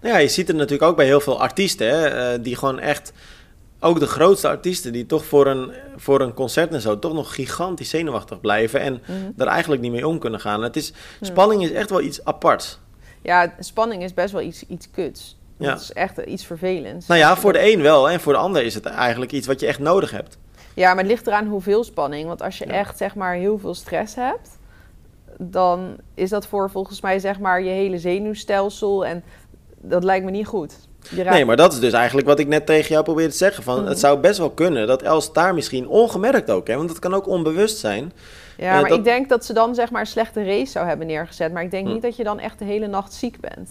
[0.00, 1.88] Nou ja, je ziet het natuurlijk ook bij heel veel artiesten.
[1.88, 3.12] Hè, uh, die gewoon echt
[3.80, 7.34] ook de grootste artiesten die toch voor een, voor een concert en zo toch nog
[7.34, 10.62] gigantisch zenuwachtig blijven en mm er eigenlijk niet mee om kunnen gaan.
[10.62, 12.78] Het is, spanning is echt wel iets aparts.
[13.22, 15.36] Ja, spanning is best wel iets, iets kuts.
[15.60, 15.70] Ja.
[15.70, 17.06] Dat is echt iets vervelends.
[17.06, 18.10] Nou ja, voor de een wel.
[18.10, 20.38] En voor de ander is het eigenlijk iets wat je echt nodig hebt.
[20.74, 22.26] Ja, maar het ligt eraan hoeveel spanning.
[22.26, 24.58] Want als je echt zeg maar heel veel stress hebt,
[25.38, 29.06] dan is dat voor volgens mij zeg maar je hele zenuwstelsel.
[29.06, 29.22] En
[29.80, 30.74] dat lijkt me niet goed.
[31.10, 33.62] Nee, maar dat is dus eigenlijk wat ik net tegen jou probeerde te zeggen.
[33.62, 33.96] Van, Het mhm.
[33.96, 37.26] zou best wel kunnen dat Els daar misschien ongemerkt ook, hè, want dat kan ook
[37.26, 38.12] onbewust zijn.
[38.56, 41.06] Ja, eh, maar ik denk dat ze dan zeg maar een slechte race zou hebben
[41.06, 41.52] neergezet.
[41.52, 41.92] Maar ik denk hm.
[41.92, 43.70] niet dat je dan echt de hele nacht ziek bent.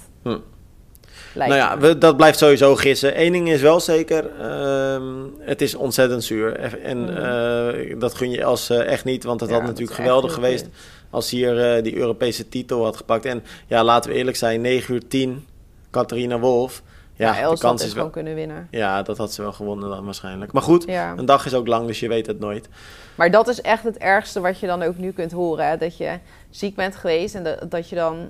[1.34, 3.22] Nou ja, we, dat blijft sowieso gissen.
[3.22, 5.02] Eén ding is wel zeker, uh,
[5.40, 6.60] het is ontzettend zuur.
[6.84, 10.68] En uh, dat gun je als uh, echt niet, want het had natuurlijk geweldig geweest
[11.10, 13.26] als hier die Europese titel had gepakt.
[13.26, 15.46] En ja, laten we eerlijk zijn, 9 uur 10,
[15.92, 16.82] Catharina Wolf.
[17.16, 18.68] Ja, ja de kans is wel kunnen winnen.
[18.72, 20.52] Ja, dat had ze wel gewonnen dan waarschijnlijk.
[20.52, 22.70] Maar goed, een dag is ook lang, dus je weet het nooit.
[23.16, 25.68] Maar dat is echt het ergste wat je dan ook nu kunt horen.
[25.68, 25.78] Hè?
[25.78, 26.20] Dat je
[26.50, 28.30] ziek bent geweest en dat, dat je dan...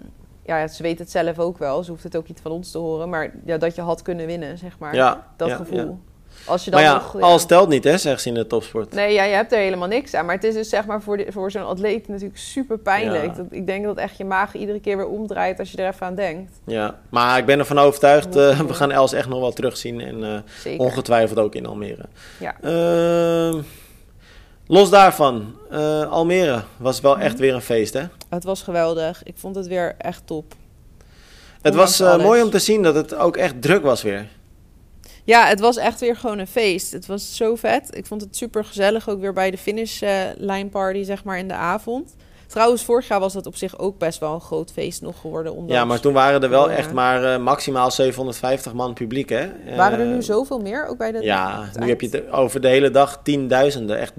[0.49, 1.83] Ja, ze weet het zelf ook wel.
[1.83, 3.09] Ze hoeft het ook niet van ons te horen.
[3.09, 4.95] Maar ja, dat je had kunnen winnen, zeg maar.
[4.95, 5.99] Ja, dat gevoel.
[6.45, 8.93] Als je dan maar ja, nog, alles telt niet, hè, zegt ze in de topsport.
[8.93, 10.25] Nee, ja, je hebt er helemaal niks aan.
[10.25, 13.35] Maar het is dus zeg maar voor, de, voor zo'n atleet natuurlijk super pijnlijk.
[13.35, 16.05] Dat, ik denk dat echt je maag iedere keer weer omdraait als je er even
[16.05, 16.59] aan denkt.
[16.65, 20.01] Ja, maar ik ben ervan overtuigd, uh, we gaan Els echt nog wel terugzien.
[20.01, 22.05] En uh, ongetwijfeld ook in Almere.
[22.39, 22.55] Ja.
[22.61, 23.61] Uh,
[24.67, 27.41] los daarvan, eh, Almere was wel echt mhm.
[27.41, 28.03] weer een feest, hè?
[28.29, 29.23] Het was geweldig.
[29.23, 30.55] Ik vond het weer echt top.
[31.61, 34.27] Het was mooi om te zien dat het ook echt druk was weer.
[35.23, 36.91] Ja, het was echt weer gewoon een feest.
[36.91, 37.95] Het was zo vet.
[37.95, 41.37] Ik vond het super gezellig ook weer bij de finish uh, line party, zeg maar,
[41.37, 42.15] in de avond.
[42.49, 45.67] Trouwens, vorig jaar was dat op zich ook best wel een groot feest nog geworden.
[45.67, 49.51] Ja, maar toen waren er wel echt maar uh, maximaal 750 man publiek, hè?
[49.75, 52.61] Waren er nu eh, zoveel meer, ook bij de Ja, nu heb je het over
[52.61, 54.13] de hele dag tienduizenden, echt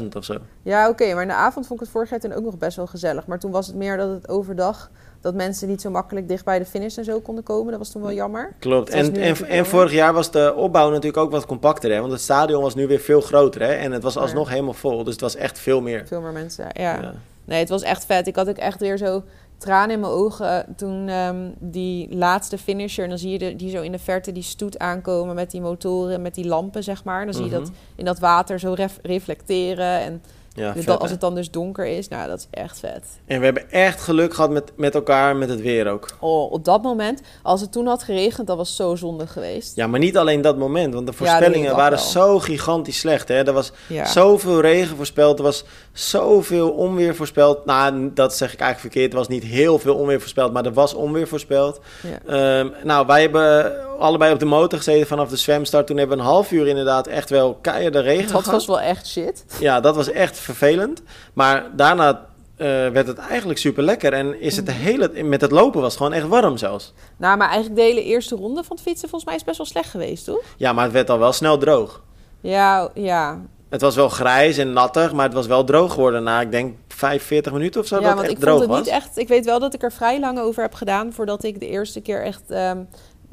[0.00, 0.36] 30.000 of zo.
[0.62, 2.76] Ja, oké, maar in de avond vond ik het vorig jaar toen ook nog best
[2.76, 3.26] wel gezellig.
[3.26, 6.58] Maar toen was het meer dat het overdag dat mensen niet zo makkelijk dicht bij
[6.58, 7.70] de finish en zo konden komen.
[7.70, 8.54] Dat was toen wel jammer.
[8.58, 8.90] Klopt.
[8.90, 11.92] En, en, en vorig jaar was de opbouw natuurlijk ook wat compacter.
[11.92, 12.00] Hè?
[12.00, 13.62] Want het stadion was nu weer veel groter.
[13.62, 13.72] Hè?
[13.72, 15.04] En het was alsnog helemaal vol.
[15.04, 16.06] Dus het was echt veel meer.
[16.06, 17.14] Veel meer mensen, ja.
[17.44, 18.26] Nee, het was echt vet.
[18.26, 19.22] Ik had ook echt weer zo
[19.58, 23.02] tranen in mijn ogen toen um, die laatste finisher...
[23.02, 25.60] en dan zie je de, die zo in de verte die stoet aankomen met die
[25.60, 27.24] motoren, met die lampen, zeg maar.
[27.24, 27.72] Dan zie je dat mhm.
[27.96, 30.22] in dat water zo reflecteren en...
[30.56, 33.04] Ja, dus als het dan dus donker is, nou, dat is echt vet.
[33.26, 36.08] En we hebben echt geluk gehad met, met elkaar, met het weer ook.
[36.20, 39.76] Oh, op dat moment, als het toen had geregend, dat was zo zonde geweest.
[39.76, 43.28] Ja, maar niet alleen dat moment, want de voorspellingen waren zo gigantisch slecht.
[43.28, 43.46] Hè?
[43.46, 43.72] Er was
[44.04, 47.64] zoveel regen voorspeld, er was zoveel onweer voorspeld.
[47.64, 50.72] Nou, dat zeg ik eigenlijk verkeerd, er was niet heel veel onweer voorspeld, maar er
[50.72, 51.80] was onweer voorspeld.
[52.28, 55.86] Um, nou, wij hebben allebei op de motor gezeten vanaf de zwemstart.
[55.86, 59.06] Toen hebben we een half uur inderdaad echt wel keiharde regen Dat was wel echt
[59.06, 59.44] shit.
[59.60, 61.02] Ja, dat was echt vervelend.
[61.32, 62.26] Maar daarna
[62.56, 64.12] uh, werd het eigenlijk super lekker.
[64.12, 66.92] En is het de hele, met het lopen was het gewoon echt warm zelfs.
[67.16, 69.66] Nou, maar eigenlijk de hele eerste ronde van het fietsen volgens mij is best wel
[69.66, 70.42] slecht geweest, toch?
[70.56, 72.02] Ja, maar het werd al wel snel droog.
[72.40, 73.40] Ja, ja.
[73.68, 76.76] Het was wel grijs en nattig, maar het was wel droog geworden na, ik denk,
[76.88, 77.96] 45 minuten of zo.
[77.96, 79.18] Ja, dat want echt ik droog vond het niet echt.
[79.18, 82.00] Ik weet wel dat ik er vrij lang over heb gedaan voordat ik de eerste
[82.00, 82.50] keer echt.
[82.50, 82.78] Ehm,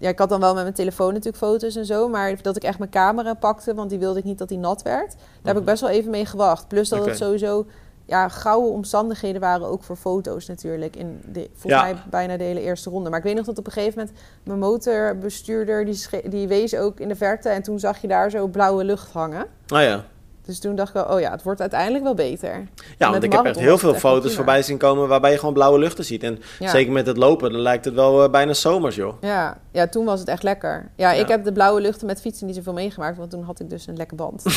[0.01, 2.63] ja, ik had dan wel met mijn telefoon natuurlijk foto's en zo, maar dat ik
[2.63, 5.11] echt mijn camera pakte, want die wilde ik niet dat die nat werd.
[5.11, 5.65] Daar heb ik mhm.
[5.65, 6.67] best wel even mee gewacht.
[6.67, 7.65] Plus dat het sowieso
[8.05, 10.95] ja, gouden omstandigheden waren ook voor foto's natuurlijk.
[10.95, 13.09] In de, volgens mij bijna de hele eerste ronde.
[13.09, 16.99] Maar ik weet nog dat op een gegeven moment mijn motorbestuurder, die, die wees ook
[16.99, 17.49] in de verte.
[17.49, 19.45] En toen zag je daar zo blauwe lucht hangen.
[19.73, 20.05] Oh ja.
[20.51, 22.67] Dus toen dacht ik oh ja, het wordt uiteindelijk wel beter.
[22.97, 25.79] Ja, want ik heb echt heel veel foto's voorbij zien komen waarbij je gewoon blauwe
[25.79, 26.23] luchten ziet.
[26.23, 29.21] En zeker met het lopen, dan lijkt het wel uh, bijna zomers, joh.
[29.21, 29.57] Ja.
[29.71, 30.89] ja, toen was het echt lekker.
[30.95, 33.69] Ja, ik heb de blauwe luchten met fietsen niet zoveel meegemaakt, want toen had ik
[33.69, 34.43] dus een lekker band.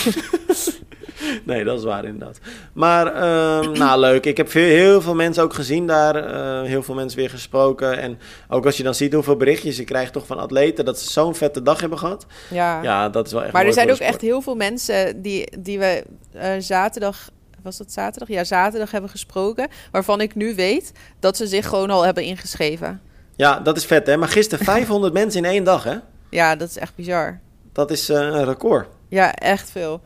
[1.44, 2.38] nee, dat is waar inderdaad.
[2.72, 4.24] Maar, uh, nou leuk.
[4.26, 6.16] Ik heb veel, heel veel mensen ook gezien daar.
[6.16, 7.98] Uh, heel veel mensen weer gesproken.
[7.98, 8.18] En
[8.48, 10.84] ook als je dan ziet hoeveel berichtjes je krijgt toch van atleten...
[10.84, 12.26] dat ze zo'n vette dag hebben gehad.
[12.50, 15.58] Ja, ja dat is wel echt Maar er zijn ook echt heel veel mensen die,
[15.58, 16.04] die we
[16.34, 17.30] uh, zaterdag
[17.64, 18.28] was dat zaterdag?
[18.28, 19.68] Ja, zaterdag hebben gesproken.
[19.90, 23.00] Waarvan ik nu weet dat ze zich gewoon al hebben ingeschreven.
[23.36, 24.16] Ja, dat is vet hè.
[24.16, 25.96] Maar gisteren 500 mensen in één dag hè?
[26.30, 27.40] Ja, dat is echt bizar.
[27.72, 28.88] Dat is uh, een record.
[29.08, 30.00] Ja, echt veel.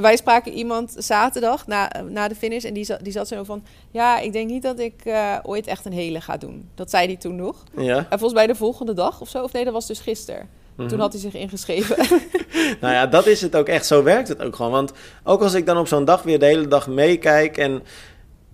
[0.00, 3.64] Wij spraken iemand zaterdag na, na de finish en die zat, die zat zo van...
[3.90, 6.68] Ja, ik denk niet dat ik uh, ooit echt een hele ga doen.
[6.74, 7.64] Dat zei hij toen nog.
[7.76, 7.96] Ja.
[7.96, 10.48] En volgens mij de volgende dag of zo, of nee, dat was dus gisteren.
[10.76, 10.98] Toen mhm.
[10.98, 11.96] had hij zich ingeschreven.
[12.80, 13.86] nou ja, dat is het ook echt.
[13.86, 14.72] Zo werkt het ook gewoon.
[14.72, 17.56] Want ook als ik dan op zo'n dag weer de hele dag meekijk...
[17.56, 17.82] en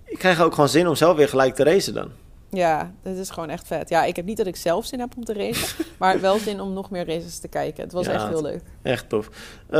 [0.04, 2.10] ik krijg ook gewoon zin om zelf weer gelijk te racen dan.
[2.50, 3.88] Ja, dat is gewoon echt vet.
[3.88, 6.60] Ja, ik heb niet dat ik zelf zin heb om te racen, maar wel zin
[6.60, 7.82] om nog meer races te kijken.
[7.82, 8.62] Het was echt heel leuk.
[8.82, 9.28] Echt tof.
[9.70, 9.78] Uh,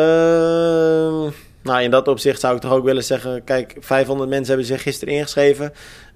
[1.63, 4.83] nou, in dat opzicht zou ik toch ook willen zeggen: kijk, 500 mensen hebben zich
[4.83, 5.73] gisteren ingeschreven.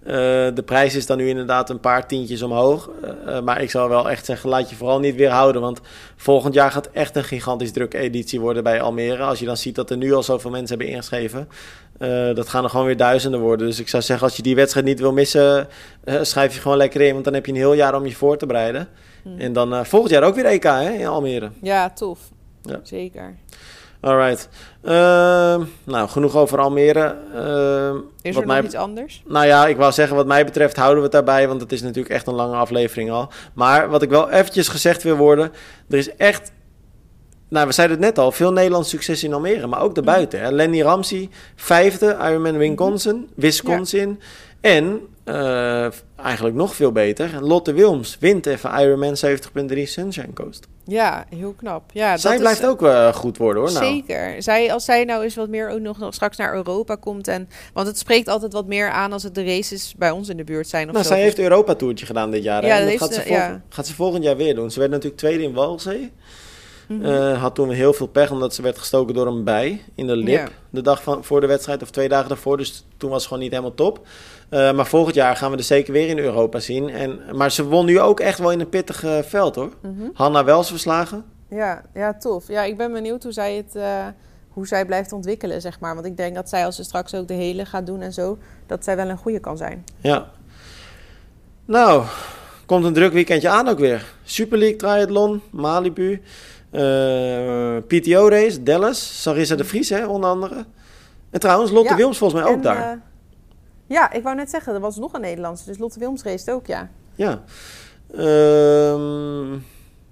[0.07, 0.11] Uh,
[0.55, 2.91] de prijs is dan nu inderdaad een paar tientjes omhoog.
[3.27, 5.61] Uh, maar ik zou wel echt zeggen: laat je vooral niet weerhouden.
[5.61, 5.81] Want
[6.17, 9.23] volgend jaar gaat echt een gigantisch drukke editie worden bij Almere.
[9.23, 11.49] Als je dan ziet dat er nu al zoveel mensen hebben ingeschreven.
[11.99, 13.67] Uh, dat gaan er gewoon weer duizenden worden.
[13.67, 15.69] Dus ik zou zeggen: als je die wedstrijd niet wil missen,
[16.23, 17.13] schrijf je gewoon lekker in.
[17.13, 18.89] Want dan heb je een heel jaar om je voor te bereiden.
[19.23, 19.39] Hmm.
[19.39, 21.51] En dan volgend jaar ook weer EK hè, in Almere.
[21.63, 22.19] Ja, tof.
[22.63, 22.81] Ja.
[22.83, 23.35] Zeker.
[24.05, 24.49] Alright.
[24.83, 24.91] Uh,
[25.85, 27.17] nou, genoeg over Almere.
[27.35, 29.23] Uh, is er nog iets anders?
[29.27, 31.83] Nou ja, ik wou zeggen, wat mij betreft houden we het daarbij, want het is
[31.83, 33.29] natuurlijk echt een lange aflevering al.
[33.55, 35.53] Maar wat ik wel eventjes gezegd wil worden,
[35.89, 36.53] er is echt,
[37.49, 40.41] nou we zeiden het net al, veel Nederlands succes in Almere, maar ook daarbuiten.
[40.41, 40.51] Hè?
[40.51, 44.21] Lenny Ramsey, vijfde, Ironman Wisconsin, Wisconsin.
[44.61, 50.67] En uh, eigenlijk nog veel beter, Lotte Wilms wint even Ironman 70.3 Sunshine Coast.
[50.87, 51.83] Ja, heel knap.
[51.93, 53.73] Ja, zij blijft ook uh, goed worden hoor.
[53.73, 53.85] Nou.
[53.85, 54.43] Zeker.
[54.43, 57.29] Zij, als zij nou eens wat meer ook nog, nog straks naar Europa komt.
[57.29, 60.37] En, want het spreekt altijd wat meer aan als het de races bij ons in
[60.37, 60.87] de buurt zijn.
[60.87, 61.13] Of nou, zo.
[61.13, 62.67] zij heeft een Europa-toertje gedaan dit jaar.
[62.67, 63.63] Ja, dat, dat gaat, ze ja.
[63.69, 64.71] gaat ze volgend jaar weer doen.
[64.71, 66.13] Ze werd natuurlijk tweede in Walzee.
[66.89, 70.17] Mm had toen heel veel pech omdat ze werd gestoken door een bij in de
[70.17, 70.51] lip.
[70.71, 72.57] De dag van, voor de wedstrijd of twee dagen daarvoor.
[72.57, 74.07] Dus toen was het gewoon niet helemaal top.
[74.55, 76.89] Uh, maar volgend jaar gaan we er zeker weer in Europa zien.
[76.89, 79.73] En, maar ze won nu ook echt wel in een pittig uh, veld hoor.
[79.83, 80.11] Mm -hmm.
[80.15, 81.25] Hanna Wels verslagen.
[81.49, 82.49] Ja, ja, tof.
[82.49, 84.07] Ja, ik ben benieuwd hoe zij het uh,
[84.49, 85.95] hoe zij blijft ontwikkelen, zeg maar.
[85.95, 88.39] Want ik denk dat zij, als ze straks ook de hele gaat doen en zo,
[88.67, 89.85] dat zij wel een goede kan zijn.
[90.01, 90.31] Ja.
[91.65, 92.05] Nou,
[92.67, 94.13] komt een druk weekendje aan ook weer.
[94.25, 96.23] Super League Triathlon, Malibu.
[96.71, 100.65] Uh, PTO-race, Dallas, Sarissa de Vries, hè, onder andere.
[101.31, 103.01] En trouwens, Lotte ja, Wilms volgens mij ook daar.
[103.87, 105.65] Ja, ik wou net zeggen, er was nog een Nederlandse.
[105.65, 106.89] Dus Lotte Wilms race ook, ja.
[107.15, 107.43] Ja.
[108.13, 109.65] Um,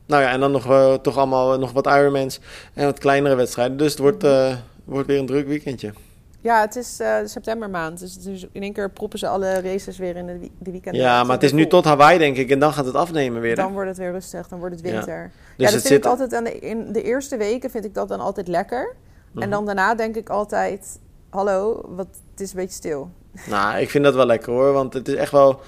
[0.07, 2.41] nou ja, en dan nog uh, toch allemaal nog wat Ironmans
[2.75, 3.77] en wat kleinere wedstrijden.
[3.77, 5.93] Dus het wordt, uh, wordt weer een druk weekendje.
[6.41, 7.99] Ja, het is uh, septembermaand.
[7.99, 10.97] Dus, dus, in één keer proppen ze alle races weer in de, de weekend.
[10.97, 12.51] Ja, maar het is nu tot Hawaii, denk ik.
[12.51, 13.57] En dan gaat het afnemen weer.
[13.57, 14.49] Dan wordt het weer rustig.
[14.49, 15.19] Dan wordt het winter.
[15.19, 16.35] Ja, dus ja dat vind ik altijd...
[16.35, 18.95] Aan de, in de eerste weken vind ik dat dan altijd lekker.
[19.35, 19.51] En mhm.
[19.51, 20.99] dan daarna denk ik altijd...
[21.33, 23.11] Hallo, wat, het is een beetje stil.
[23.47, 24.73] Nou, ik vind dat wel lekker hoor.
[24.73, 25.61] Want het is echt wel...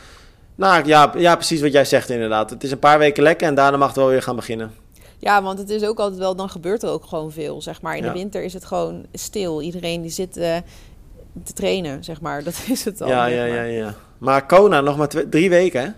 [0.55, 2.51] Nou ja, ja, precies wat jij zegt inderdaad.
[2.51, 4.73] Het is een paar weken lekker en daarna mag het wel weer gaan beginnen.
[5.19, 7.97] Ja, want het is ook altijd wel, dan gebeurt er ook gewoon veel, zeg maar.
[7.97, 9.63] In de winter is het gewoon stil.
[9.63, 10.57] Iedereen die zit uh,
[11.45, 12.45] te trainen, zeg maar.
[12.45, 13.09] Dat is het al.
[13.09, 13.95] Ja, ja, ja, ja.
[14.19, 15.91] Maar Kona, nog maar drie weken, hè?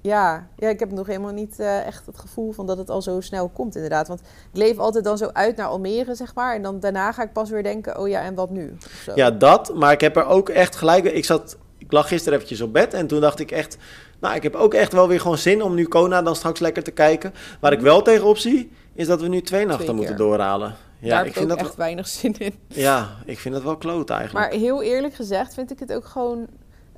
[0.00, 3.02] Ja, ja, ik heb nog helemaal niet uh, echt het gevoel van dat het al
[3.02, 4.08] zo snel komt, inderdaad.
[4.08, 6.54] Want ik leef altijd dan zo uit naar Almere, zeg maar.
[6.54, 8.76] En dan daarna ga ik pas weer denken, oh ja, en wat nu?
[9.14, 9.74] Ja, dat.
[9.74, 11.04] Maar ik heb er ook echt gelijk...
[11.04, 11.56] Ik zat...
[11.78, 13.76] Ik lag gisteren eventjes op bed en toen dacht ik echt...
[14.20, 16.82] Nou, ik heb ook echt wel weer gewoon zin om nu Kona dan straks lekker
[16.82, 17.34] te kijken.
[17.60, 20.74] Waar ik wel tegenop zie, is dat we nu twee nachten moeten doorhalen.
[20.98, 22.54] Ja, Daar ik vind dat echt weinig zin in.
[22.66, 24.50] Ja, ik vind het wel kloot eigenlijk.
[24.50, 26.46] Maar heel eerlijk gezegd vind ik het ook gewoon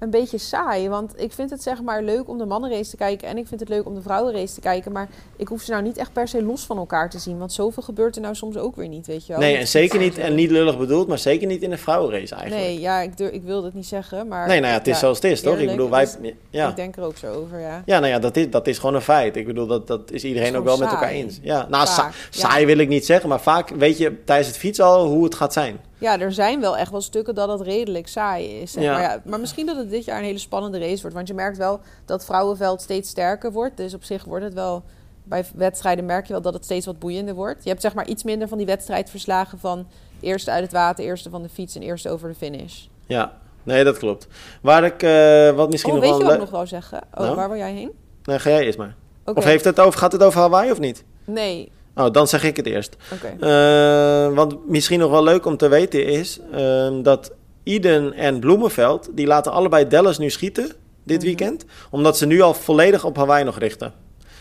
[0.01, 0.89] een beetje saai.
[0.89, 3.29] Want ik vind het zeg maar leuk om de mannenrace te kijken.
[3.29, 4.93] En ik vind het leuk om de vrouwenrace te kijken.
[4.93, 7.39] Maar ik hoef ze nou niet echt per se los van elkaar te zien.
[7.39, 9.43] Want zoveel gebeurt er nou soms ook weer niet, weet je wel.
[9.43, 12.67] Nee, en zeker niet, en niet lullig bedoeld, maar zeker niet in de vrouwenrace eigenlijk.
[12.67, 14.29] Nee, ja, ik, durf, ik wil het niet zeggen.
[14.29, 15.59] Maar nee, nou ja, het is zoals het is, toch?
[15.59, 16.09] Ik bedoel, wij...
[16.51, 16.69] ja.
[16.69, 17.83] Ik denk er ook zo over, ja.
[17.87, 19.37] Ja, nou ja, dat is, dat is gewoon een feit.
[19.37, 21.39] Ik bedoel, dat, dat is iedereen ook wel met elkaar eens.
[21.43, 21.89] Ja, nou,
[22.31, 23.29] saai wil ik niet zeggen.
[23.29, 25.81] Maar vaak weet je tijdens het fietsen al hoe het gaat zijn.
[26.01, 28.75] Ja, er zijn wel echt wel stukken dat het redelijk saai is.
[28.75, 28.93] Ja.
[28.93, 31.17] Maar, ja, maar misschien dat het dit jaar een hele spannende race wordt.
[31.17, 33.77] Want je merkt wel dat het vrouwenveld steeds sterker wordt.
[33.77, 34.83] Dus op zich wordt het wel...
[35.23, 37.63] Bij wedstrijden merk je wel dat het steeds wat boeiender wordt.
[37.63, 39.87] Je hebt zeg maar iets minder van die wedstrijdverslagen van...
[40.21, 42.87] eerste uit het water, eerste van de fiets en eerste over de finish.
[43.07, 43.33] Ja,
[43.63, 44.27] nee, dat klopt.
[44.63, 47.01] Waar ik uh, wat misschien oh, nog weet je wat ik nog wel zeggen?
[47.15, 47.37] Oh, nou?
[47.37, 47.91] waar wil jij heen?
[48.25, 48.95] Nee, ga jij eerst maar.
[49.25, 51.05] Of heeft het over, gaat het over Hawaii of niet?
[51.25, 52.97] Nee, Oh, dan zeg ik het eerst.
[53.13, 53.37] Okay.
[53.41, 57.33] Uh, eh, wat misschien nog wel leuk om te weten is uh, dat
[57.63, 60.73] Iden en Bloemenveld, die laten allebei Dallas nu schieten
[61.05, 61.27] dit mhm.
[61.27, 63.93] weekend, omdat ze nu al volledig op Hawaii nog richten.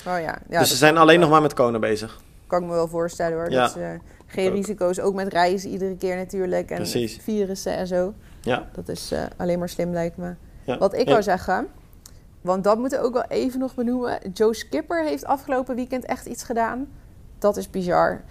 [0.08, 0.40] Oh ja.
[0.50, 2.22] ja dus ze zijn alleen nog maar met Kona bezig.
[2.48, 3.52] Kan ik me wel voorstellen hoor.
[3.52, 3.62] Ja.
[3.62, 7.18] Dat ze geen risico's, ook met reizen iedere keer natuurlijk en Precies.
[7.22, 8.14] virussen en zo.
[8.42, 8.70] Ja.
[8.74, 10.34] Dat is uh, alleen maar slim lijkt me.
[10.64, 10.78] Ja.
[10.78, 11.68] Wat ik wou zeggen,
[12.42, 14.20] want dat moeten we ook wel even nog benoemen.
[14.34, 16.88] Joe Skipper heeft afgelopen weekend echt iets gedaan
[17.40, 18.24] dat is bizar.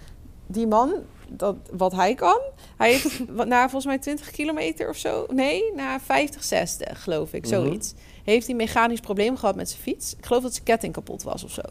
[0.47, 0.93] Die man,
[1.29, 2.39] dat, wat hij kan,
[2.77, 7.41] hij heeft na volgens mij 20 kilometer of zo, nee, na 50, 60 geloof ik,
[7.41, 7.53] mhm.
[7.53, 7.93] zoiets.
[8.23, 10.15] Heeft hij mechanisch probleem gehad met zijn fiets.
[10.15, 11.61] Ik geloof dat zijn ketting kapot was of zo.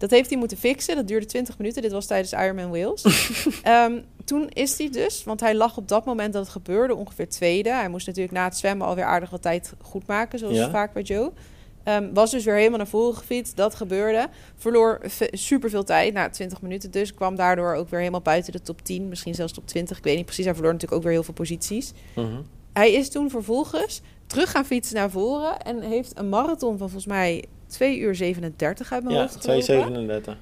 [0.00, 0.96] Dat heeft hij moeten fixen.
[0.96, 1.82] Dat duurde 20 minuten.
[1.82, 3.04] Dit was tijdens Ironman Wales.
[3.66, 7.28] um, toen is hij dus, want hij lag op dat moment dat het gebeurde ongeveer
[7.28, 7.70] tweede.
[7.70, 11.02] Hij moest natuurlijk na het zwemmen alweer aardig wat tijd goed maken, zoals vaak bij
[11.02, 11.32] Joe.
[11.84, 13.56] Um, was dus weer helemaal naar voren gefietst.
[13.56, 14.28] Dat gebeurde.
[14.56, 15.00] Verloor
[15.32, 16.12] super veel tijd.
[16.12, 17.14] Na nou, 20 minuten dus.
[17.14, 19.08] Kwam daardoor ook weer helemaal buiten de top 10.
[19.08, 19.98] Misschien zelfs top 20.
[19.98, 20.44] Ik weet niet precies.
[20.44, 21.92] Hij verloor natuurlijk ook weer heel veel posities.
[22.14, 22.26] Mhm.
[22.72, 25.58] Hij is toen vervolgens terug gaan fietsen naar voren.
[25.58, 30.32] En heeft een marathon van volgens mij 2 uur 37 uit mijn ja, hoofd gelopen.
[30.34, 30.36] 2,37.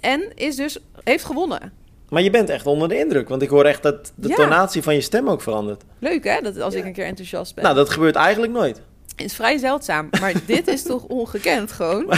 [0.00, 1.72] En is dus, heeft gewonnen.
[2.08, 3.28] Maar je bent echt onder de indruk.
[3.28, 5.82] Want ik hoor echt dat de tonatie van je stem ook verandert.
[5.98, 7.64] Leuk hè, dat als ik een keer enthousiast ben.
[7.64, 8.80] Nou, dat gebeurt eigenlijk nooit
[9.16, 10.08] is vrij zeldzaam.
[10.20, 12.12] Maar dit is toch ongekend gewoon?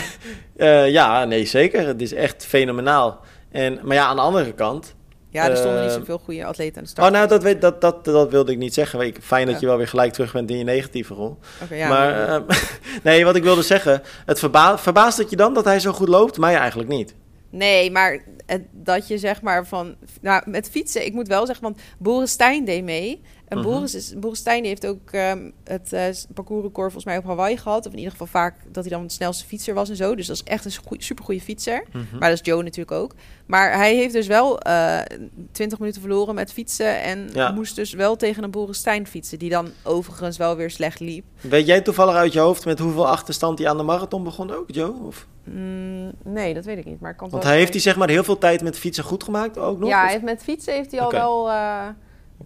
[0.57, 1.87] Uh, ja, nee, zeker.
[1.87, 3.21] Het is echt fenomenaal.
[3.51, 4.95] En, maar ja, aan de andere kant...
[5.31, 7.07] Ja, er stonden niet eh, zoveel goede atleten aan de start.
[7.07, 9.15] Oh, nou, dat, weet, dat, dat, dat wilde ik niet zeggen.
[9.23, 11.39] Fijn dat je wel weer gelijk terug bent in je negatieve rol.
[11.63, 12.57] Okay, ja, maar uh,
[13.03, 14.03] nee, wat ik wilde zeggen...
[14.27, 16.39] Het verba verbaast het je dan dat hij zo goed loopt?
[16.39, 17.15] Mij eigenlijk niet.
[17.53, 18.25] Nee, maar
[18.71, 19.95] dat je zeg maar van...
[20.21, 23.21] Nou, met fietsen, ik moet wel zeggen, want Boris Stijn deed mee.
[23.49, 27.25] En uh Boris, is, Boris Stijn heeft ook um, het uh, parcoursrecord volgens mij op
[27.25, 27.87] Hawaii gehad.
[27.87, 30.15] Of in ieder geval vaak dat hij dan de snelste fietser was en zo.
[30.15, 31.85] Dus dat is echt een super goede fietser.
[31.93, 32.19] Mhm.
[32.19, 33.15] Maar dat is Joe natuurlijk ook.
[33.47, 35.07] Maar hij heeft dus wel uh, eh,
[35.53, 37.03] 20 minuten verloren met fietsen.
[37.03, 39.39] En moest dus wel tegen een Boris Stijn fietsen.
[39.39, 41.25] Die dan overigens wel weer slecht liep.
[41.41, 44.65] Weet jij toevallig uit je hoofd met hoeveel achterstand hij aan de marathon begon ook,
[44.67, 44.95] Joe?
[45.07, 45.27] Of?
[45.45, 47.01] Mm, nee, dat weet ik niet.
[47.01, 49.59] Maar kan Want hij heeft hij zeg maar heel veel tijd met fietsen goed gemaakt
[49.59, 49.89] ook nog?
[49.89, 51.87] Ja, heeft, met fietsen heeft hij al wel uh,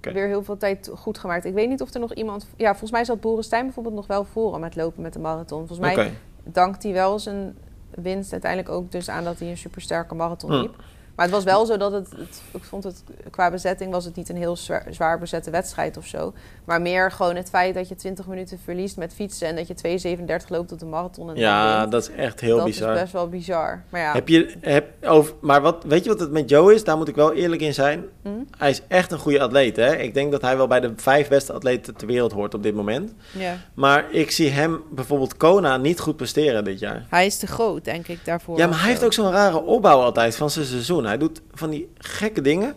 [0.01, 1.45] weer heel veel tijd goed gemaakt.
[1.45, 2.47] Ik weet niet of er nog iemand...
[2.57, 5.67] Ja, volgens mij zat Boris Stijn bijvoorbeeld nog wel voor met lopen met de marathon.
[5.67, 6.13] Volgens mij
[6.45, 7.57] dankt hij wel zijn
[7.91, 10.61] winst uiteindelijk ook dus aan dat hij een supersterke marathon hm.
[10.61, 10.75] liep.
[11.17, 14.17] Maar het was wel zo dat het, het, ik vond het qua bezetting was het
[14.17, 16.33] niet een heel zwaar, zwaar, bezette wedstrijd of zo.
[16.65, 20.17] Maar meer gewoon het feit dat je 20 minuten verliest met fietsen en dat je
[20.43, 21.31] 2,37 loopt op de marathon.
[21.31, 22.87] En ja, dat is echt heel bizar.
[22.87, 23.83] Dat is best wel bizar.
[23.89, 24.13] Maar ja.
[24.13, 26.85] Heb je, heb, over, maar wat, weet je wat het met Joe is?
[26.85, 28.05] Daar moet ik wel eerlijk in zijn.
[28.23, 28.29] Hm?
[28.59, 29.77] Hij is echt een goede atleet.
[29.77, 29.97] Hè?
[29.97, 32.75] Ik denk dat hij wel bij de vijf beste atleten ter wereld hoort op dit
[32.75, 33.13] moment.
[33.39, 33.57] Ja.
[33.75, 37.07] Maar ik zie hem bijvoorbeeld Kona niet goed presteren dit jaar.
[37.09, 38.59] Hij is te groot, denk ik, daarvoor.
[38.59, 41.06] Ja, maar hij heeft ook zo'n rare opbouw altijd van zijn seizoen.
[41.07, 42.75] Hij doet van die gekke dingen.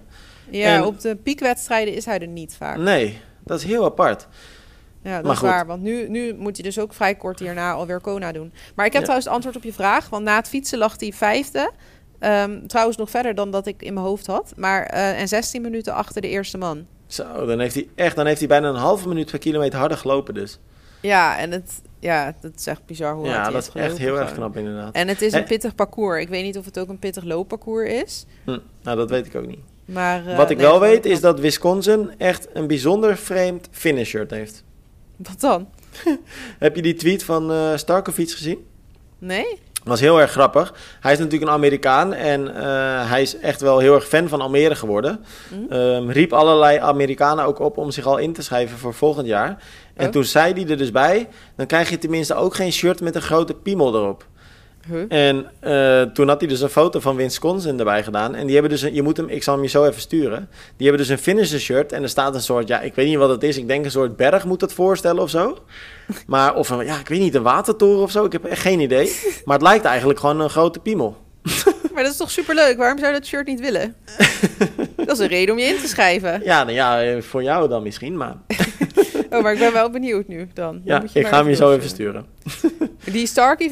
[0.49, 2.77] Ja, op de piekwedstrijden is hij er niet vaak.
[2.77, 4.27] Nee, dat is heel apart.
[5.03, 5.65] Ja, dat maar is waar.
[5.65, 8.53] Want nu, nu moet hij dus ook vrij kort hierna alweer Kona doen.
[8.75, 10.09] Maar ik heb trouwens het antwoord op je vraag.
[10.09, 11.71] Want na het fietsen lag hij vijfde.
[12.19, 14.53] Um, trouwens nog verder dan dat ik in mijn hoofd had.
[14.55, 16.85] Maar, uh, en 16 minuten achter de eerste man.
[17.07, 19.97] Zo, dan heeft hij echt dan heeft hij bijna een halve minuut per kilometer harder
[19.97, 20.59] gelopen dus.
[21.01, 24.33] Ja, en het, ja, dat is echt bizar hoe Ja, dat is echt heel erg
[24.33, 24.93] knap inderdaad.
[24.93, 26.21] En het is een pittig parcours.
[26.21, 28.25] Ik weet niet of het ook een pittig loopparcours is.
[28.43, 29.59] Hm, nou, dat weet ik ook niet.
[29.85, 34.63] Maar, uh, Wat ik wel weet is dat Wisconsin echt een bijzonder vreemd finisher heeft.
[35.15, 35.69] Wat dan?
[36.59, 38.65] Heb je die tweet van uh, Starkovic gezien?
[39.19, 39.59] Nee.
[39.83, 40.73] Was heel erg grappig.
[40.99, 42.53] Hij is natuurlijk een Amerikaan en uh,
[43.09, 45.25] hij is echt wel heel erg fan van Almere geworden.
[45.49, 45.77] Mm.
[45.77, 49.63] Um, riep allerlei Amerikanen ook op om zich al in te schrijven voor volgend jaar.
[49.93, 50.11] En oh.
[50.11, 53.21] toen zei hij er dus bij, dan krijg je tenminste ook geen shirt met een
[53.21, 54.25] grote piemel erop.
[54.87, 55.05] Huh?
[55.09, 58.35] En uh, toen had hij dus een foto van Wisconsin erbij gedaan.
[58.35, 60.49] En die hebben dus, een, je moet hem, ik zal hem je zo even sturen.
[60.77, 63.17] Die hebben dus een finisher shirt en er staat een soort, ja, ik weet niet
[63.17, 63.57] wat het is.
[63.57, 65.57] Ik denk een soort berg moet het voorstellen of zo.
[66.27, 68.25] Maar of een, ja, ik weet niet, een watertoren of zo.
[68.25, 69.19] Ik heb echt geen idee.
[69.45, 71.17] Maar het lijkt eigenlijk gewoon een grote piemel.
[71.93, 72.77] Maar dat is toch superleuk?
[72.77, 73.95] Waarom zou je dat shirt niet willen?
[74.95, 76.41] dat is een reden om je in te schrijven.
[76.43, 78.35] Ja, nou ja, eh, voor jou dan misschien, maar...
[79.29, 80.81] oh, maar ik ben wel benieuwd nu dan.
[80.83, 82.25] Ja, ik ga hem je zo even sturen.
[83.11, 83.27] Die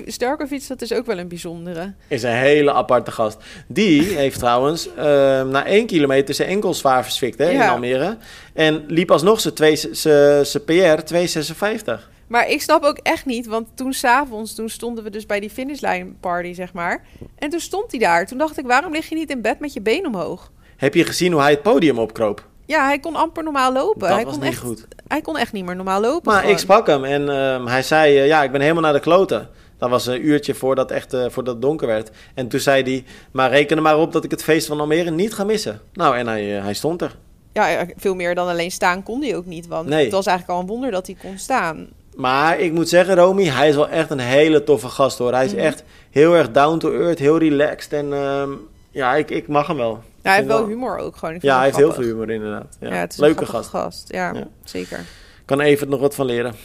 [0.06, 1.94] Starkovic, dat is ook wel een bijzondere.
[2.08, 3.38] Is een hele aparte gast.
[3.68, 5.04] Die heeft trouwens uh,
[5.44, 8.18] na één kilometer zijn enkel zwaar verswikt hè, in Almere.
[8.54, 12.16] En liep alsnog zijn PR 2,56.
[12.28, 15.50] Maar ik snap ook echt niet, want toen s'avonds, toen stonden we dus bij die
[15.50, 17.06] finishlijn party, zeg maar.
[17.36, 18.28] En toen stond hij daar.
[18.28, 20.52] Toen dacht ik, waarom lig je niet in bed met je been omhoog?
[20.78, 22.48] Heb je gezien hoe hij het podium opkroop?
[22.68, 24.00] Ja, hij kon amper normaal lopen.
[24.00, 24.88] Dat hij was kon niet echt, goed.
[25.08, 26.32] Hij kon echt niet meer normaal lopen.
[26.32, 26.54] Maar gewoon.
[26.56, 29.50] ik sprak hem en uh, hij zei, uh, ja, ik ben helemaal naar de kloten.
[29.78, 32.10] Dat was een uurtje voordat, echt, uh, voordat het donker werd.
[32.34, 35.12] En toen zei hij, maar reken er maar op dat ik het feest van Almere
[35.12, 35.82] niet ga missen.
[35.94, 37.16] Nou, en hij, hij stond er.
[37.54, 39.68] Ja, veel meer dan alleen staan kon hij ook niet.
[39.68, 40.04] Want nee.
[40.04, 41.88] het was eigenlijk al een wonder dat hij kon staan.
[42.16, 45.34] Maar ik moet zeggen, Romy, hij is wel echt een hele toffe gast hoor.
[45.34, 45.68] Hij is mm -hmm.
[45.68, 47.94] echt heel erg down to earth, heel relaxed.
[47.94, 48.44] En uh,
[48.92, 50.04] ja, ik, ik mag hem wel.
[50.28, 51.38] Hij heeft wel humor ook gewoon.
[51.40, 52.78] Ja, hij heeft heel veel humor inderdaad.
[52.80, 52.90] Ja.
[52.90, 53.70] het is Leuke een gast.
[53.70, 54.14] gast.
[54.14, 55.00] Ja, zeker.
[55.46, 56.56] Kan even nog wat van leren.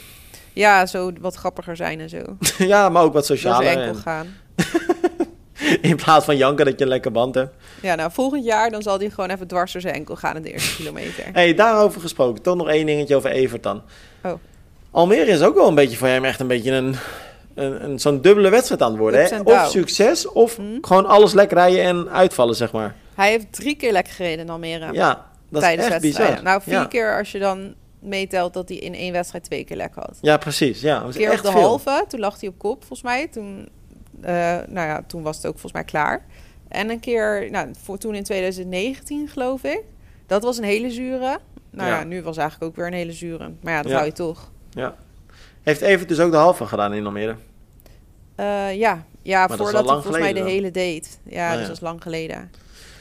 [0.52, 2.22] Ja, zo wat grappiger zijn en zo.
[2.72, 3.66] ja, maar ook wat socialer.
[3.66, 3.94] enkel en...
[3.94, 4.36] gaan.
[5.90, 7.54] in plaats van janken dat je een lekker band hebt.
[7.82, 10.42] Ja, nou, volgend jaar dan zal hij gewoon even dwars door zijn enkel gaan in
[10.42, 11.24] de eerste kilometer.
[11.32, 12.42] hey, daarover gesproken.
[12.42, 13.82] Toch nog één dingetje over Evert dan.
[14.22, 14.32] Oh.
[14.90, 16.94] Almere is ook wel een beetje voor hem echt een beetje een,
[17.55, 19.24] een, een zo'n dubbele wedstrijd aan het worden.
[19.24, 19.40] Hè?
[19.40, 20.62] Of succes, of hm?
[20.80, 22.94] gewoon alles lekker rijden en uitvallen, zeg maar.
[23.14, 24.92] Hij heeft drie keer lekker gereden in Almere.
[24.92, 26.42] Ja, dat tijdens is echt bizar.
[26.42, 26.84] Nou, vier ja.
[26.84, 30.18] keer als je dan meetelt dat hij in één wedstrijd twee keer lek had.
[30.20, 30.80] Ja, precies.
[30.80, 31.61] Ja, dat een keer echt op de veel.
[31.61, 33.28] halve, toen lag hij op kop, volgens mij.
[33.28, 33.68] Toen,
[34.20, 34.28] uh,
[34.66, 36.26] nou ja, toen was het ook volgens mij klaar.
[36.68, 39.82] En een keer, nou, voor, toen in 2019 geloof ik.
[40.26, 41.38] Dat was een hele zure.
[41.70, 43.53] Nou ja, ja nu was eigenlijk ook weer een hele zure.
[43.61, 44.50] Maar ja, dat hou je toch.
[44.70, 44.94] Ja.
[45.62, 47.36] Heeft Evert dus ook de halve gedaan in Almere?
[48.40, 50.48] Uh, ja, ja maar voordat hij volgens mij de dan.
[50.48, 51.18] hele deed.
[51.22, 51.66] Ja, Ah, dus ja.
[51.66, 52.50] dat is lang geleden.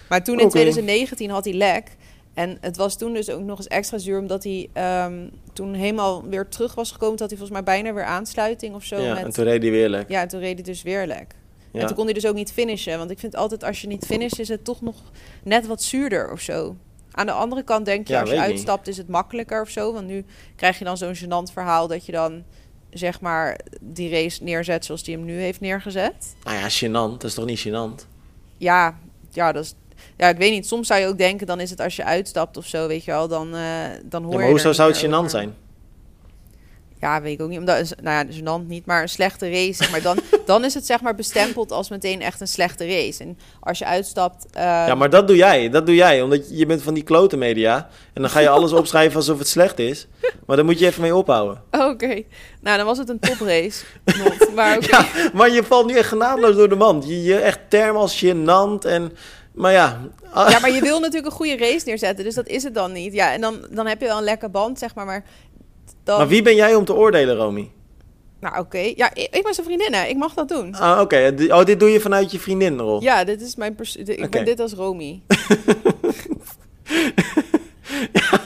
[0.09, 0.51] Maar toen in Oké.
[0.51, 1.95] 2019 had hij lek.
[2.33, 4.69] En het was toen dus ook nog eens extra zuur, omdat hij
[5.05, 7.17] um, toen helemaal weer terug was gekomen.
[7.17, 8.99] Dat hij volgens mij bijna weer aansluiting of zo.
[8.99, 9.23] Ja, met...
[9.23, 10.09] en toen reed hij weer lek.
[10.09, 11.35] Ja, en toen reed hij dus weer lek.
[11.71, 11.79] Ja.
[11.79, 12.97] En toen kon hij dus ook niet finishen.
[12.97, 14.95] Want ik vind altijd als je niet finisht, is het toch nog
[15.43, 16.75] net wat zuurder of zo.
[17.11, 19.93] Aan de andere kant denk je, Ja, als je uitstapt, is het makkelijker of zo.
[19.93, 22.43] Want nu krijg je dan zo'n gênant verhaal dat je dan
[22.89, 26.35] zeg maar die race neerzet zoals die hem nu heeft neergezet.
[26.43, 27.11] Nou ja, gênant.
[27.11, 28.07] Dat is toch niet gênant?
[28.57, 28.97] ja,
[29.31, 29.75] ja, dat is
[30.17, 30.67] ja, ik weet niet.
[30.67, 33.11] Soms zou je ook denken, dan is het als je uitstapt of zo, weet je
[33.11, 33.63] wel, dan, uh,
[34.03, 34.51] dan hoor ja, maar je.
[34.51, 35.53] Hoezo zou het gênant zijn?
[37.01, 37.59] Ja, weet ik ook niet.
[37.59, 39.91] Omdat, nou ja, gênant niet, maar een slechte race.
[39.91, 43.23] maar dan, dan is het zeg maar bestempeld als meteen echt een slechte race.
[43.23, 44.45] En als je uitstapt...
[44.55, 44.61] Uh...
[44.61, 45.69] Ja, maar dat doe jij.
[45.69, 46.21] Dat doe jij.
[46.21, 47.89] Omdat je bent van die klote media.
[48.13, 50.07] En dan ga je alles opschrijven alsof het slecht is.
[50.45, 51.61] Maar dan moet je even mee ophouden.
[51.71, 52.23] Oké.
[52.61, 53.83] Nou, dan was het een toprace.
[54.55, 54.89] maar, okay.
[55.13, 57.07] ja, maar je valt nu echt genadeloos door de mand.
[57.07, 59.11] Je, je echt term als gênant en...
[59.53, 60.01] Maar ja.
[60.33, 62.25] Ja, maar je wil natuurlijk een goede race neerzetten.
[62.25, 63.13] Dus dat is het dan niet.
[63.13, 65.05] Ja, en dan, dan heb je wel een lekker band, zeg maar.
[65.05, 65.23] Maar,
[66.03, 66.17] dan...
[66.17, 67.71] maar wie ben jij om te oordelen, Romy?
[68.39, 68.91] Nou, oké.
[68.95, 70.75] Ja, ik, ik ben zijn vriendin, Ik mag dat doen.
[70.75, 71.35] Ah, oké.
[71.49, 73.01] Oh, dit doe je vanuit je vriendinrol?
[73.01, 73.75] Ja, dit is mijn...
[73.75, 75.21] Pers ik ben dit als Romy.
[78.13, 78.39] ja,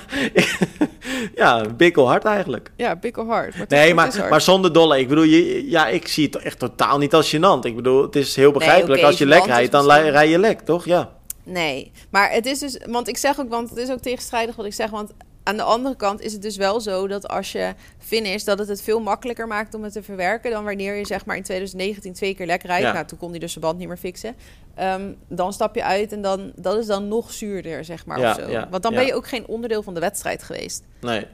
[1.35, 2.71] ja, bikkelhard eigenlijk.
[2.75, 3.57] Ja, bikkelhard.
[3.57, 4.99] Maar nee, maar, maar zonder dolle.
[4.99, 7.59] Ik bedoel, je, ja, ik zie het echt totaal niet als gênant.
[7.61, 9.01] Ik bedoel, het is heel begrijpelijk.
[9.01, 10.85] als je lek rijdt, dan rij je lek, toch?
[10.85, 11.13] Ja.
[11.43, 12.79] Nee, maar het is dus...
[12.85, 14.89] Want ik zeg ook, want het is ook tegenstrijdig wat ik zeg.
[14.89, 15.11] Want
[15.45, 18.67] aan de andere kant is het dus wel zo dat als je finish, dat het
[18.67, 22.13] het veel makkelijker maakt om het te verwerken dan wanneer je zeg maar in 2019
[22.13, 22.93] twee keer lekker rijdt.
[22.93, 24.35] Nou, toen kon hij dus zijn band niet meer fixen.
[24.75, 28.19] Ehm, dan stap je uit en dan dat is dan nog zuurder, zeg maar.
[28.19, 28.65] Ja, of zo.
[28.69, 30.83] Want dan ben je ook geen onderdeel van de wedstrijd geweest.
[31.01, 31.25] Nee.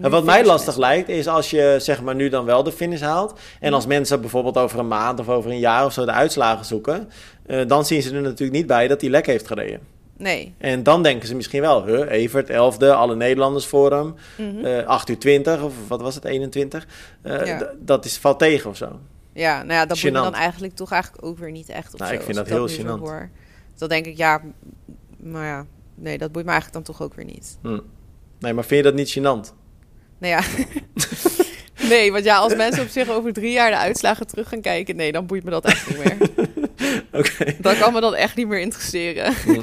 [0.00, 3.00] En wat mij lastig lijkt, is als je zeg maar nu dan wel de finish
[3.00, 3.38] haalt.
[3.60, 6.64] En als mensen bijvoorbeeld over een maand of over een jaar of zo de uitslagen
[6.64, 7.10] zoeken.
[7.46, 9.80] Uh, dan zien ze er natuurlijk niet bij dat hij lek heeft gereden.
[10.20, 10.54] Nee.
[10.58, 14.14] En dan denken ze misschien wel, huh, Evert, 11e, alle Nederlanders voor hem.
[14.36, 14.86] Mm -hmm.
[14.86, 16.86] 8 uur 20 of wat was het, 21.
[17.22, 17.70] Uh, ja.
[17.78, 19.00] Dat is, valt tegen of zo.
[19.32, 22.12] Ja, nou ja, dat moet dan eigenlijk toch eigenlijk ook weer niet echt of nou,
[22.12, 22.18] zo.
[22.18, 23.00] Ik vind dat, heel gênant.
[23.00, 23.30] Hoor.
[23.78, 24.42] Dan denk ik, ja,
[25.16, 27.58] maar ja, nee, dat boeit me eigenlijk dan toch ook weer niet.
[27.62, 27.78] Hm.
[28.38, 29.54] Nee, maar vind je dat niet gênant?
[30.18, 30.42] Nou ja.
[31.92, 34.96] nee, want ja, als mensen op zich over drie jaar de uitslagen terug gaan kijken,
[34.96, 36.16] nee, dan boeit me dat echt niet meer.
[37.20, 37.56] Oké.
[37.58, 39.34] Dan kan me dat echt niet meer interesseren.
[39.34, 39.60] Hm.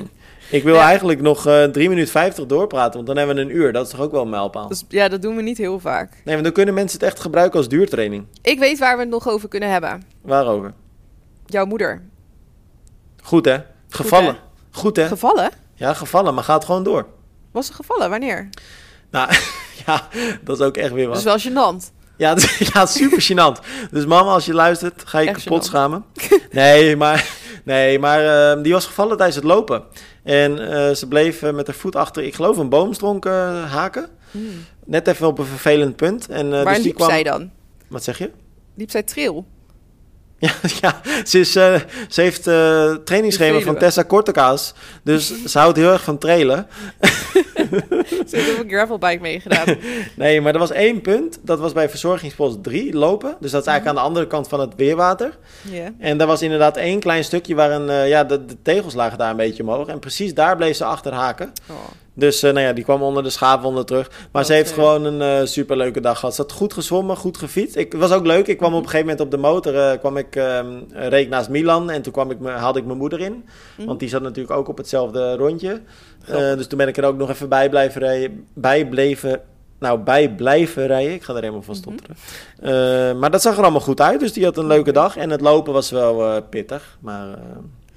[0.49, 3.73] Ik wil eigenlijk nog uh, 3 minuten 50 doorpraten, want dan hebben we een uur.
[3.73, 4.67] Dat is toch ook wel een mijlpaal?
[4.67, 6.11] Dus, ja, dat doen we niet heel vaak.
[6.11, 8.25] Nee, want dan kunnen mensen het echt gebruiken als duurtraining.
[8.41, 10.03] Ik weet waar we het nog over kunnen hebben.
[10.21, 10.73] Waarover?
[11.45, 12.01] Jouw moeder.
[13.23, 13.57] Goed hè?
[13.89, 14.35] Gevallen.
[14.35, 14.79] Goed hè?
[14.79, 15.07] Goed, hè?
[15.07, 15.51] Gevallen?
[15.73, 17.05] Ja, gevallen, maar gaat gewoon door.
[17.51, 18.09] Was ze gevallen?
[18.09, 18.49] Wanneer?
[19.11, 19.31] Nou,
[19.85, 20.07] ja,
[20.43, 21.23] dat is ook echt weer wat.
[21.23, 21.91] Dat is wel gênant.
[22.17, 22.35] Ja,
[22.73, 23.65] ja, super gênant.
[23.91, 26.05] Dus mama, als je luistert, ga je kapot schamen.
[26.51, 27.29] Nee, maar,
[27.63, 29.83] nee, maar uh, die was gevallen tijdens het lopen.
[30.27, 34.07] En uh, ze bleef met haar voet achter, ik geloof, een boomstronk uh, haken.
[34.31, 34.65] Hmm.
[34.85, 36.27] Net even op een vervelend punt.
[36.29, 37.09] En, Waar dus liep kwam...
[37.09, 37.51] zij dan?
[37.87, 38.31] Wat zeg je?
[38.75, 39.45] Liep zij trail?
[40.39, 40.51] Ja,
[40.81, 44.73] ja ze, is, uh, ze heeft uh, trainingsschema van Tessa Kortekaas.
[45.03, 46.67] Dus ze houdt heel erg van trailen.
[48.27, 49.77] ze heeft op een gravelbike meegedaan.
[50.15, 51.39] nee, maar er was één punt.
[51.41, 53.37] Dat was bij verzorgingspost 3 lopen.
[53.39, 53.89] Dus dat is eigenlijk mhm.
[53.89, 55.37] aan de andere kant van het weerwater.
[55.71, 55.89] Yeah.
[55.99, 59.17] En daar was inderdaad één klein stukje waar een, uh, ja, de, de, tegels lagen
[59.17, 59.87] daar een beetje omhoog.
[59.87, 61.51] En precies daar bleef ze achter haken.
[61.69, 61.75] Oh.
[62.17, 64.11] Dus uh, nou ja, die kwam onder de schaafwonden terug.
[64.31, 66.35] Maar ze heeft gewoon een uh, superleuke dag gehad.
[66.35, 67.75] Ze had goed gezwommen, goed gefietst.
[67.75, 68.47] Ik was ook leuk.
[68.47, 69.97] Ik kwam op een gegeven moment op de motor.
[69.97, 71.89] Kwam ik, um, reed naast Milan.
[71.89, 73.45] En toen kwam ik haalde ik mijn moeder in.
[73.77, 73.85] Mm.
[73.85, 75.81] Want die zat natuurlijk ook op hetzelfde rondje.
[76.25, 78.45] Dus toen ben ik er ook nog even bij blijven rijden.
[78.53, 79.41] Bij bleven,
[79.79, 81.13] nou, bij blijven rijden.
[81.13, 81.83] Ik ga er helemaal van mhm.
[81.83, 82.15] stotteren.
[82.61, 83.19] Mm -hmm.
[83.19, 84.19] maar dat zag er allemaal goed uit.
[84.19, 85.17] Dus die had een leuke dag.
[85.17, 86.97] En het lopen was wel pittig.
[87.01, 87.25] Maar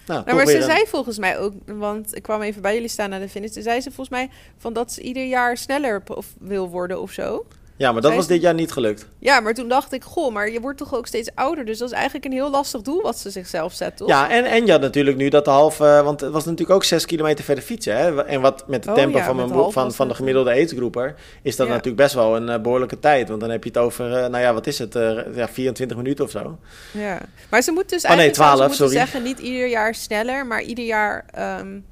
[0.06, 3.10] nou, nou maar ze zei volgens mij ook, want ik kwam even bij jullie staan
[3.10, 3.50] naar de finish.
[3.50, 7.10] Toen zei ze volgens mij van dat ze ieder jaar sneller of wil worden of
[7.10, 7.46] zo.
[7.80, 9.06] Ja, maar dat was dit jaar niet gelukt.
[9.18, 11.64] Ja, maar toen dacht ik, goh, maar je wordt toch ook steeds ouder.
[11.64, 14.08] Dus dat is eigenlijk een heel lastig doel wat ze zichzelf zet, toch?
[14.08, 15.84] Ja, en, en je had natuurlijk nu dat de halve...
[15.84, 17.96] Uh, want het was natuurlijk ook zes kilometer verder fietsen.
[17.96, 18.24] Hè?
[18.24, 21.14] En wat met de oh, tempo van, mijn boek, van, van de gemiddelde aidsgroeper...
[21.42, 23.28] is dat natuurlijk best wel een uh, behoorlijke tijd.
[23.28, 24.94] Want dan heb je het over, uh, nou ja, wat is het?
[25.34, 26.58] ja, 24 minuten of zo.
[26.92, 27.20] Ja,
[27.50, 28.92] maar ze moet dus oh, nee, 12, sorry.
[28.92, 29.22] zeggen...
[29.22, 31.24] niet ieder jaar sneller, maar ieder jaar...
[31.60, 31.84] Um,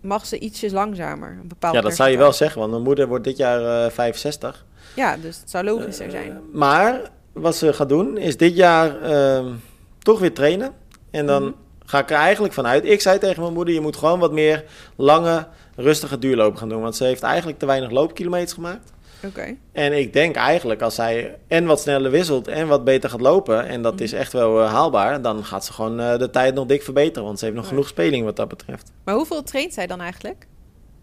[0.00, 1.38] mag ze ietsjes langzamer.
[1.40, 4.64] Een bepaald ja, dat zou je wel zeggen, want mijn moeder wordt dit jaar 65.
[4.94, 6.30] Ja, dus het zou logischer zijn.
[6.30, 7.00] Eh, maar
[7.32, 9.52] wat ze gaat doen, is dit jaar uh,
[9.98, 10.72] toch weer trainen.
[11.10, 11.52] En dan mhm.
[11.84, 12.84] ga ik er eigenlijk vanuit.
[12.84, 14.64] Ik zei tegen mijn moeder: je moet gewoon wat meer
[14.96, 16.82] lange, rustige duurlopen gaan doen.
[16.82, 18.92] Want ze heeft eigenlijk te weinig loopkilometers gemaakt.
[19.26, 19.56] Oké.
[19.72, 23.66] En ik denk eigenlijk als zij en wat sneller wisselt en wat beter gaat lopen,
[23.66, 24.20] en dat is mhm.
[24.20, 27.24] echt wel uh, haalbaar, dan gaat ze gewoon uh, de tijd nog dik verbeteren.
[27.24, 28.92] Want ze heeft nog genoeg speling wat dat betreft.
[29.04, 30.46] Maar hoeveel traint zij dan eigenlijk?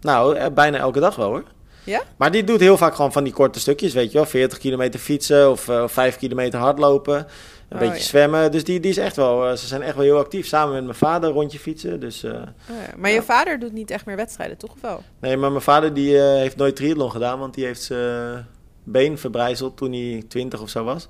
[0.00, 1.44] Nou, bijna elke dag wel hoor.
[1.84, 2.02] Ja?
[2.16, 4.26] Maar die doet heel vaak gewoon van die korte stukjes, weet je wel.
[4.26, 7.16] 40 kilometer fietsen of, uh, of 5 kilometer hardlopen.
[7.16, 8.04] Een oh, beetje ja.
[8.04, 8.52] zwemmen.
[8.52, 10.46] Dus die, die is echt wel, uh, ze zijn echt wel heel actief.
[10.46, 12.00] Samen met mijn vader rondje fietsen.
[12.00, 12.94] Dus, uh, oh, ja.
[12.96, 15.02] Maar je vader doet niet echt meer wedstrijden, toch of wel?
[15.20, 17.38] Nee, maar mijn vader die heeft nooit triathlon gedaan.
[17.38, 18.46] Want die heeft zijn
[18.84, 21.08] been verbrijzeld toen hij 20 of zo was.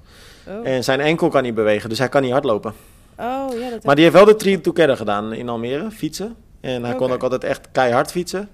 [0.49, 0.67] Oh.
[0.67, 2.75] En zijn enkel kan niet bewegen, dus hij kan niet hardlopen.
[3.19, 6.37] Oh, ja, dat maar die heeft wel de Together gedaan in Almere, fietsen.
[6.61, 8.49] En hij kon ook altijd echt keihard fietsen.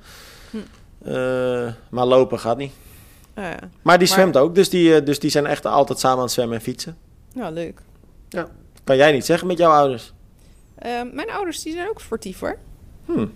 [1.09, 2.73] Uh, maar lopen gaat niet.
[3.37, 3.59] Oh, ja.
[3.83, 6.57] Maar die zwemt ook, dus die, dus die zijn echt altijd samen aan het zwemmen
[6.57, 6.97] en fietsen.
[7.35, 7.81] Ja, leuk.
[8.29, 8.49] Ja.
[8.85, 10.13] Kan jij niet zeggen met jouw ouders?
[10.87, 12.59] Uh, mijn ouders die zijn ook sportief hoor.
[13.05, 13.27] Hm.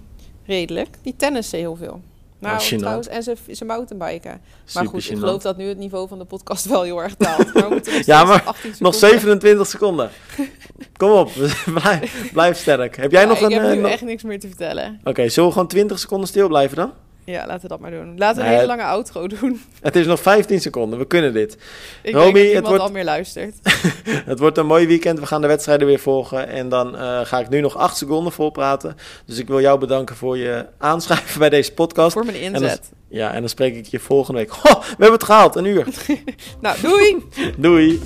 [0.46, 0.88] Redelijk.
[1.02, 2.00] Die tennissen heel veel.
[2.38, 4.40] Nou, oh, trouwens, en ze, ze mountainbiken.
[4.74, 7.54] maar goed, ik geloof dat nu het niveau van de podcast wel heel erg daalt.
[7.54, 10.10] Maar we ja, maar nog 27 seconden.
[10.96, 11.30] Kom op,
[11.80, 12.96] blijf, blijf sterk.
[12.96, 13.50] Heb jij nog ik een...
[13.50, 13.90] Ik heb nu nog...
[13.90, 14.96] echt niks meer te vertellen.
[15.00, 16.92] Oké, okay, zullen we gewoon 20 seconden stil blijven dan?
[17.24, 18.18] Ja, laten we dat maar doen.
[18.18, 19.62] Laten we een hele lange outro doen.
[19.80, 21.56] Het is nog 15 seconden, we kunnen dit.
[22.02, 22.82] Ik Romy, denk dat het wordt...
[22.82, 23.54] al meer luistert.
[24.30, 26.48] het wordt een mooi weekend, we gaan de wedstrijden weer volgen.
[26.48, 28.96] En dan uh, ga ik nu nog 8 seconden volpraten.
[29.24, 32.12] Dus ik wil jou bedanken voor je aanschrijven bij deze podcast.
[32.12, 32.90] Voor mijn inzet.
[33.08, 34.62] ja, en dan spreek ik je volgende week.
[34.62, 35.86] We hebben het gehaald, een uur.
[36.60, 37.24] nou, doei!
[37.56, 38.00] doei!